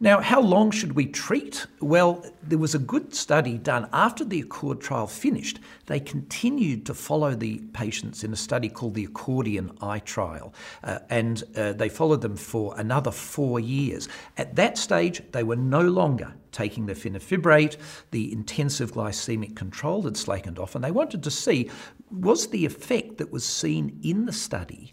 Now, 0.00 0.20
how 0.20 0.40
long 0.40 0.70
should 0.70 0.92
we 0.92 1.06
treat? 1.06 1.66
Well, 1.80 2.24
there 2.42 2.58
was 2.58 2.74
a 2.74 2.78
good 2.78 3.14
study 3.14 3.58
done 3.58 3.88
after 3.92 4.24
the 4.24 4.40
Accord 4.40 4.80
trial 4.80 5.06
finished. 5.06 5.60
They 5.86 6.00
continued 6.00 6.86
to 6.86 6.94
follow 6.94 7.34
the 7.34 7.58
patients 7.72 8.24
in 8.24 8.32
a 8.32 8.36
study 8.36 8.68
called 8.68 8.94
the 8.94 9.04
Accordion 9.04 9.76
Eye 9.80 10.00
Trial, 10.00 10.54
uh, 10.82 11.00
and 11.10 11.42
uh, 11.56 11.72
they 11.74 11.88
followed 11.88 12.22
them 12.22 12.36
for 12.36 12.74
another 12.78 13.10
four 13.10 13.60
years. 13.60 14.08
At 14.36 14.56
that 14.56 14.78
stage, 14.78 15.22
they 15.32 15.44
were 15.44 15.56
no 15.56 15.82
longer 15.82 16.34
taking 16.52 16.86
the 16.86 16.94
fenofibrate, 16.94 17.76
the 18.10 18.32
intensive 18.32 18.92
glycemic 18.92 19.56
control 19.56 20.02
had 20.02 20.16
slackened 20.16 20.58
off, 20.58 20.74
and 20.74 20.84
they 20.84 20.90
wanted 20.90 21.22
to 21.22 21.30
see 21.30 21.70
was 22.10 22.48
the 22.48 22.66
effect 22.66 23.16
that 23.18 23.32
was 23.32 23.44
seen 23.44 23.98
in 24.02 24.26
the 24.26 24.32
study 24.32 24.92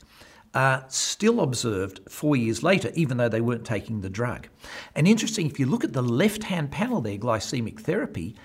uh, 0.54 0.82
still 0.88 1.42
observed 1.42 2.00
four 2.10 2.36
years 2.36 2.64
later, 2.64 2.92
even 2.96 3.18
though 3.18 3.30
they 3.30 3.42
weren't 3.42 3.66
taking 3.66 4.02
the 4.02 4.10
drug. 4.10 4.48
And 4.96 5.08
interesting, 5.08 5.46
if 5.46 5.60
you 5.60 5.66
look 5.66 5.84
at 5.84 5.94
the 5.94 6.02
left 6.02 6.44
hand 6.44 6.72
panel 6.72 7.02
there, 7.02 7.18
glycemic 7.18 7.80
therapy, 7.80 8.36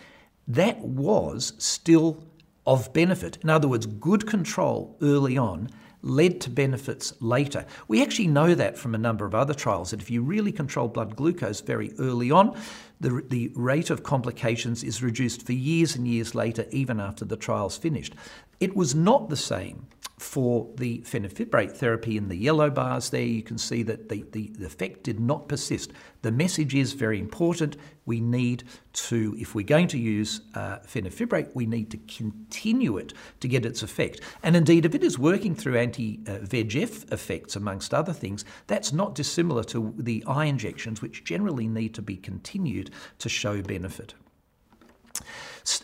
that 0.47 0.81
was 0.81 1.55
still 1.59 2.25
of 2.67 2.93
benefit. 2.93 3.39
In 3.43 3.51
other 3.51 3.69
words, 3.69 3.87
good 3.87 4.27
control 4.27 4.97
early 5.03 5.39
on 5.39 5.69
led 6.03 6.39
to 6.43 6.51
benefits 6.51 7.15
later. 7.21 7.65
We 7.89 8.03
actually 8.03 8.29
know 8.29 8.55
that 8.55 8.77
from 8.77 8.95
a 8.95 8.99
number 8.99 9.25
of 9.25 9.35
other 9.35 9.55
trials 9.55 9.91
that 9.91 10.03
if 10.03 10.11
you 10.11 10.23
really 10.23 10.53
control 10.53 10.87
blood 10.87 11.17
glucose 11.17 11.63
very 11.63 11.95
early 11.99 12.31
on, 12.31 12.57
the, 13.01 13.25
the 13.31 13.51
rate 13.55 13.89
of 13.89 14.03
complications 14.03 14.85
is 14.85 15.03
reduced 15.03 15.47
for 15.47 15.53
years 15.53 15.97
and 15.97 16.07
years 16.07 16.35
later, 16.35 16.67
even 16.71 17.01
after 17.01 17.25
the 17.25 17.37
trial's 17.37 17.79
finished. 17.79 18.15
It 18.61 18.77
was 18.77 18.95
not 18.95 19.31
the 19.31 19.37
same 19.37 19.87
for 20.25 20.67
the 20.77 21.01
fenofibrate 21.01 21.73
therapy 21.73 22.17
in 22.17 22.29
the 22.29 22.37
yellow 22.37 22.71
bars 22.71 23.11
there, 23.11 23.23
you 23.23 23.43
can 23.43 23.59
see 23.59 23.83
that 23.83 24.09
the, 24.09 24.25
the, 24.33 24.51
the, 24.57 24.65
effect 24.65 25.03
did 25.03 25.21
not 25.21 25.49
persist. 25.49 25.93
The 26.23 26.33
message 26.33 26.75
is 26.75 26.95
very 26.95 27.21
important. 27.21 27.77
We 28.07 28.21
need 28.21 28.65
to, 28.95 29.37
if 29.39 29.55
we're 29.55 29.67
going 29.67 29.89
to 29.89 29.99
use 29.99 30.41
uh, 30.55 30.79
fenofibrate, 30.79 31.55
we 31.55 31.67
need 31.67 31.91
to 31.91 31.99
continue 31.99 32.97
it 32.97 33.13
to 33.41 33.49
get 33.49 33.67
its 33.67 33.83
effect. 33.83 34.23
And 34.43 34.57
indeed, 34.57 34.87
if 34.87 34.95
it 34.95 35.05
is 35.05 35.19
working 35.19 35.55
through 35.55 35.77
anti 35.77 36.17
VEGF 36.19 37.13
effects, 37.13 37.55
amongst 37.55 37.93
other 37.93 38.15
things, 38.15 38.47
that's 38.67 38.93
not 38.93 39.15
dissimilar 39.15 39.63
to 39.65 39.95
the 39.99 40.25
eye 40.27 40.47
injections, 40.47 41.03
which 41.03 41.25
generally 41.25 41.69
need 41.69 41.95
to 41.95 42.03
be 42.03 42.17
continued 42.17 42.91
to 43.19 43.29
show 43.29 43.61
benefit. 43.61 44.15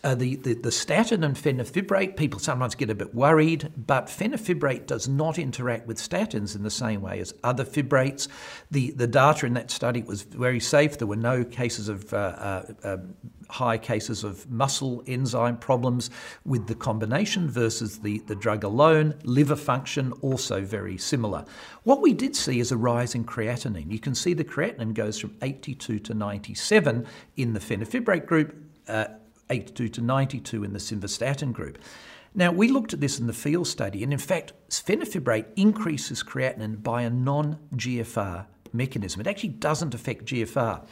Uh, 0.04 0.14
the, 0.14 0.36
the, 0.36 0.54
the, 0.54 0.70
statin 0.70 1.24
and 1.24 1.36
fenofibrate, 1.36 2.16
people 2.16 2.38
sometimes 2.38 2.74
get 2.74 2.90
a 2.90 2.94
bit 2.94 3.14
worried, 3.14 3.72
but 3.76 4.06
fenofibrate 4.06 4.86
does 4.86 5.08
not 5.08 5.38
interact 5.38 5.86
with 5.86 5.96
statins 5.96 6.54
in 6.54 6.62
the 6.62 6.70
same 6.70 7.00
way 7.00 7.18
as 7.18 7.32
other 7.42 7.64
fibrates. 7.64 8.28
The, 8.70 8.90
the 8.90 9.06
data 9.06 9.46
in 9.46 9.54
that 9.54 9.70
study 9.70 10.02
was 10.02 10.22
very 10.22 10.60
safe. 10.60 10.98
There 10.98 11.08
were 11.08 11.16
no 11.16 11.44
cases 11.44 11.88
of 11.88 12.12
uh, 12.12 12.16
uh, 12.16 12.72
um, 12.84 13.14
high 13.50 13.78
cases 13.78 14.24
of 14.24 14.48
muscle 14.50 15.02
enzyme 15.06 15.56
problems 15.56 16.10
with 16.44 16.66
the 16.66 16.74
combination 16.74 17.50
versus 17.50 17.98
the, 17.98 18.18
the 18.20 18.34
drug 18.34 18.64
alone. 18.64 19.14
Liver 19.24 19.56
function 19.56 20.12
also 20.22 20.62
very 20.62 20.96
similar. 20.96 21.44
What 21.84 22.00
we 22.00 22.12
did 22.12 22.36
see 22.36 22.60
is 22.60 22.72
a 22.72 22.76
rise 22.76 23.14
in 23.14 23.24
creatinine. 23.24 23.90
You 23.90 23.98
can 23.98 24.14
see 24.14 24.34
the 24.34 24.44
creatinine 24.44 24.94
goes 24.94 25.18
from 25.18 25.36
82 25.42 25.98
to 26.00 26.14
97 26.14 27.06
in 27.36 27.52
the 27.52 27.60
fenofibrate 27.60 28.26
group. 28.26 28.54
Uh, 28.86 29.06
82 29.50 29.88
to 29.88 30.00
92 30.00 30.64
in 30.64 30.72
the 30.72 30.78
simvastatin 30.78 31.52
group. 31.52 31.78
Now, 32.34 32.52
we 32.52 32.68
looked 32.68 32.92
at 32.92 33.00
this 33.00 33.18
in 33.18 33.26
the 33.26 33.32
field 33.32 33.66
study, 33.66 34.04
and 34.04 34.12
in 34.12 34.18
fact, 34.18 34.52
fenofibrate 34.70 35.46
increases 35.56 36.22
creatinine 36.22 36.82
by 36.82 37.02
a 37.02 37.10
non 37.10 37.58
GFR 37.74 38.46
mechanism. 38.72 39.20
It 39.20 39.26
actually 39.26 39.50
doesn't 39.50 39.94
affect 39.94 40.26
GFR. 40.26 40.86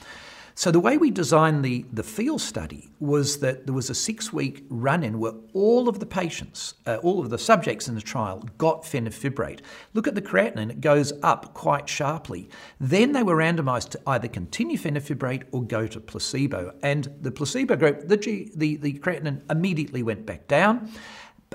So 0.58 0.72
the 0.72 0.80
way 0.80 0.98
we 0.98 1.12
designed 1.12 1.64
the, 1.64 1.84
the 1.92 2.02
field 2.02 2.40
study 2.40 2.90
was 2.98 3.38
that 3.38 3.64
there 3.64 3.74
was 3.76 3.90
a 3.90 3.94
six-week 3.94 4.64
run-in 4.68 5.20
where 5.20 5.34
all 5.52 5.88
of 5.88 6.00
the 6.00 6.04
patients, 6.04 6.74
uh, 6.84 6.96
all 6.96 7.20
of 7.20 7.30
the 7.30 7.38
subjects 7.38 7.86
in 7.86 7.94
the 7.94 8.00
trial 8.00 8.44
got 8.58 8.82
fenofibrate. 8.82 9.60
Look 9.94 10.08
at 10.08 10.16
the 10.16 10.20
creatinine, 10.20 10.70
it 10.70 10.80
goes 10.80 11.12
up 11.22 11.54
quite 11.54 11.88
sharply. 11.88 12.50
Then 12.80 13.12
they 13.12 13.22
were 13.22 13.36
randomized 13.36 13.90
to 13.90 14.00
either 14.08 14.26
continue 14.26 14.76
fenofibrate 14.76 15.44
or 15.52 15.62
go 15.62 15.86
to 15.86 16.00
placebo. 16.00 16.74
And 16.82 17.04
the 17.20 17.30
placebo 17.30 17.76
group, 17.76 18.08
the, 18.08 18.16
G, 18.16 18.50
the, 18.56 18.78
the 18.78 18.98
creatinine 18.98 19.42
immediately 19.48 20.02
went 20.02 20.26
back 20.26 20.48
down. 20.48 20.90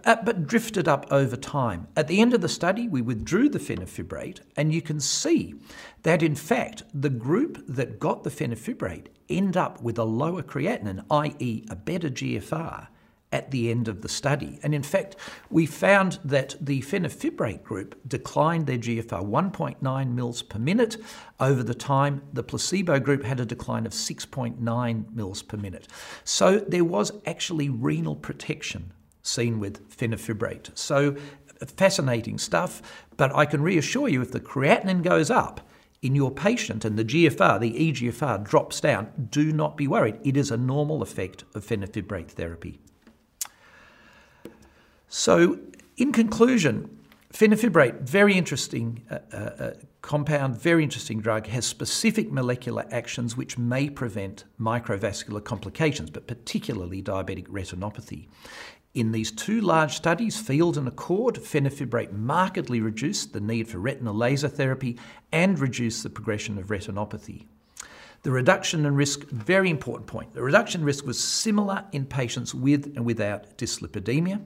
Uh, 0.06 0.18
but 0.24 0.48
drifted 0.48 0.88
up 0.88 1.06
over 1.12 1.38
time. 1.38 1.88
At 1.96 2.08
the 2.08 2.20
end 2.20 2.34
of 2.34 2.42
the 2.42 2.50
study, 2.50 2.90
we 2.90 3.02
withdrew 3.02 3.48
the 3.48 3.60
fenofibrate, 3.60 4.42
and 4.58 4.74
you 4.74 4.82
can 4.82 5.00
see 5.00 5.56
that 6.02 6.22
in 6.22 6.36
fact 6.36 6.84
the 6.94 7.10
group 7.10 7.64
that 7.68 8.00
got 8.00 8.24
the 8.24 8.30
fenofibrate 8.30 9.08
end 9.30 9.56
up 9.56 9.82
with 9.82 9.98
a 9.98 10.04
lower 10.04 10.44
creatinine, 10.44 11.06
i.e., 11.10 11.66
a 11.70 11.76
better 11.76 12.10
GFR. 12.10 12.88
At 13.32 13.50
the 13.50 13.72
end 13.72 13.88
of 13.88 14.04
the 14.04 14.10
study. 14.10 14.60
And 14.62 14.76
in 14.76 14.84
fact, 14.84 15.16
we 15.50 15.66
found 15.66 16.20
that 16.24 16.56
the 16.62 16.84
fenofibrate 16.84 17.64
group 17.64 18.00
declined 18.08 18.68
their 18.68 18.78
GFR 18.78 19.28
1.9 19.28 20.14
mils 20.14 20.44
per 20.44 20.60
minute 20.60 20.98
over 21.40 21.64
the 21.64 21.74
time. 21.74 22.22
The 22.32 22.44
placebo 22.44 23.00
group 23.00 23.24
had 23.24 23.40
a 23.40 23.46
decline 23.46 23.88
of 23.88 23.94
6.9 23.94 25.16
mils 25.16 25.42
per 25.42 25.58
minute. 25.58 25.88
So 26.24 26.60
there 26.60 26.86
was 26.86 27.12
actually 27.26 27.70
renal 27.70 28.16
protection 28.16 28.94
seen 29.24 29.60
with 29.60 29.90
fenofibrate. 29.90 30.78
So 30.78 31.16
fascinating 31.66 32.38
stuff, 32.38 32.82
but 33.18 33.34
I 33.36 33.46
can 33.46 33.62
reassure 33.62 34.08
you 34.08 34.22
if 34.22 34.32
the 34.32 34.40
creatinine 34.40 35.02
goes 35.02 35.32
up 35.32 35.62
in 36.02 36.16
your 36.16 36.32
patient 36.32 36.84
and 36.84 37.00
the 37.00 37.06
GFR, 37.06 37.60
the 37.60 37.92
eGFR 37.92 38.44
drops 38.44 38.82
down, 38.82 39.10
do 39.30 39.54
not 39.54 39.78
be 39.78 39.88
worried. 39.88 40.20
It 40.24 40.36
is 40.36 40.52
a 40.52 40.58
normal 40.58 41.02
effect 41.02 41.46
of 41.56 41.66
fenofibrate 41.66 42.32
therapy. 42.32 42.82
So, 45.08 45.60
in 45.96 46.12
conclusion, 46.12 47.00
fenofibrate, 47.32 48.02
very 48.02 48.34
interesting 48.34 49.04
uh, 49.10 49.20
uh, 49.32 49.38
uh, 49.38 49.74
compound, 50.02 50.60
very 50.60 50.84
interesting 50.84 51.22
drug, 51.22 51.48
has 51.48 51.66
specific 51.66 52.32
molecular 52.32 52.86
actions 52.92 53.38
which 53.38 53.58
may 53.58 53.90
prevent 53.90 54.44
microvascular 54.60 55.42
complications, 55.42 56.10
but 56.10 56.28
particularly 56.28 57.02
diabetic 57.02 57.48
retinopathy. 57.48 58.28
In 58.94 59.12
these 59.12 59.32
two 59.32 59.60
large 59.60 59.96
studies, 59.96 60.40
Field 60.40 60.78
and 60.78 60.88
Accord, 60.88 61.36
fenofibrate 61.36 62.12
markedly 62.12 62.80
reduced 62.80 63.34
the 63.34 63.42
need 63.42 63.68
for 63.68 63.80
retinal 63.80 64.14
laser 64.14 64.48
therapy 64.48 65.00
and 65.32 65.58
reduced 65.58 66.04
the 66.04 66.12
progression 66.12 66.60
of 66.60 66.68
retinopathy. 66.68 67.48
The 68.22 68.30
reduction 68.30 68.86
in 68.86 68.96
risk, 68.96 69.28
very 69.30 69.72
important 69.72 70.08
point, 70.08 70.34
the 70.34 70.44
reduction 70.44 70.82
in 70.82 70.86
risk 70.86 71.08
was 71.08 71.22
similar 71.22 71.86
in 71.92 72.06
patients 72.06 72.54
with 72.54 72.94
and 72.96 73.04
without 73.04 73.58
dyslipidemia. 73.58 74.42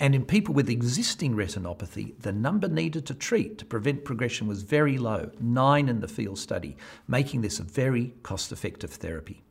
And 0.00 0.16
in 0.16 0.24
people 0.24 0.52
with 0.52 0.68
existing 0.68 1.36
retinopathy, 1.36 2.20
the 2.20 2.32
number 2.32 2.66
needed 2.66 3.06
to 3.06 3.14
treat 3.14 3.58
to 3.58 3.64
prevent 3.64 4.04
progression 4.04 4.48
was 4.48 4.62
very 4.62 4.98
low, 4.98 5.30
nine 5.40 5.88
in 5.88 6.00
the 6.00 6.08
field 6.08 6.40
study, 6.40 6.76
making 7.06 7.42
this 7.42 7.60
a 7.60 7.62
very 7.62 8.14
cost 8.24 8.50
effective 8.50 8.90
therapy. 8.90 9.44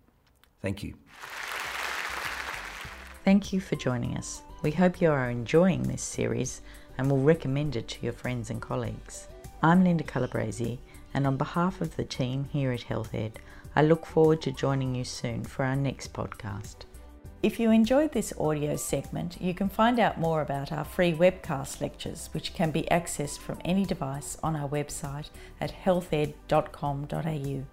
Thank 0.62 0.84
you. 0.84 0.96
Thank 3.24 3.54
you 3.54 3.62
for 3.62 3.78
joining 3.78 4.18
us. 4.18 4.42
We 4.64 4.72
hope 4.72 5.00
you 5.00 5.10
are 5.10 5.30
enjoying 5.30 5.84
this 5.84 6.02
series 6.02 6.62
and 6.98 7.10
will 7.10 7.20
recommend 7.20 7.78
it 7.78 7.88
to 7.88 8.04
your 8.04 8.12
friends 8.12 8.50
and 8.50 8.62
colleagues. 8.62 9.30
I'm 9.62 9.82
Linda 9.86 10.04
Calabrese, 10.04 10.78
and 11.14 11.26
on 11.26 11.38
behalf 11.38 11.80
of 11.80 11.96
the 11.96 12.04
team 12.04 12.50
here 12.52 12.74
at 12.74 12.82
HealthEd, 12.82 13.38
I 13.78 13.84
look 13.84 14.06
forward 14.06 14.42
to 14.42 14.52
joining 14.52 14.94
you 14.94 15.06
soon 15.06 15.46
for 15.46 15.64
our 15.64 15.76
next 15.76 16.12
podcast. 16.12 16.76
If 17.42 17.62
you 17.62 17.72
enjoyed 17.72 18.12
this 18.12 18.34
audio 18.38 18.76
segment, 18.76 19.42
you 19.42 19.54
can 19.54 19.70
find 19.70 20.00
out 20.00 20.20
more 20.20 20.42
about 20.42 20.74
our 20.74 20.84
free 20.84 21.14
webcast 21.14 21.80
lectures, 21.80 22.30
which 22.34 22.54
can 22.54 22.72
be 22.72 22.84
accessed 22.92 23.40
from 23.40 23.60
any 23.64 23.86
device 23.86 24.38
on 24.44 24.58
our 24.58 24.68
website 24.68 25.30
at 25.62 25.72
healthed.com.au. 25.72 27.64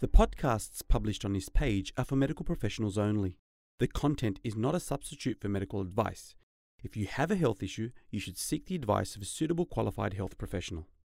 The 0.00 0.08
podcasts 0.08 0.82
published 0.88 1.24
on 1.24 1.34
this 1.34 1.48
page 1.48 1.92
are 1.96 2.04
for 2.04 2.16
medical 2.16 2.44
professionals 2.44 2.98
only. 2.98 3.38
The 3.78 3.86
content 3.86 4.40
is 4.42 4.56
not 4.56 4.74
a 4.74 4.80
substitute 4.80 5.40
for 5.40 5.48
medical 5.48 5.80
advice. 5.80 6.34
If 6.82 6.96
you 6.96 7.06
have 7.06 7.30
a 7.30 7.36
health 7.36 7.62
issue, 7.62 7.90
you 8.10 8.18
should 8.18 8.36
seek 8.36 8.66
the 8.66 8.74
advice 8.74 9.14
of 9.14 9.22
a 9.22 9.24
suitable 9.24 9.66
qualified 9.66 10.14
health 10.14 10.36
professional. 10.36 10.88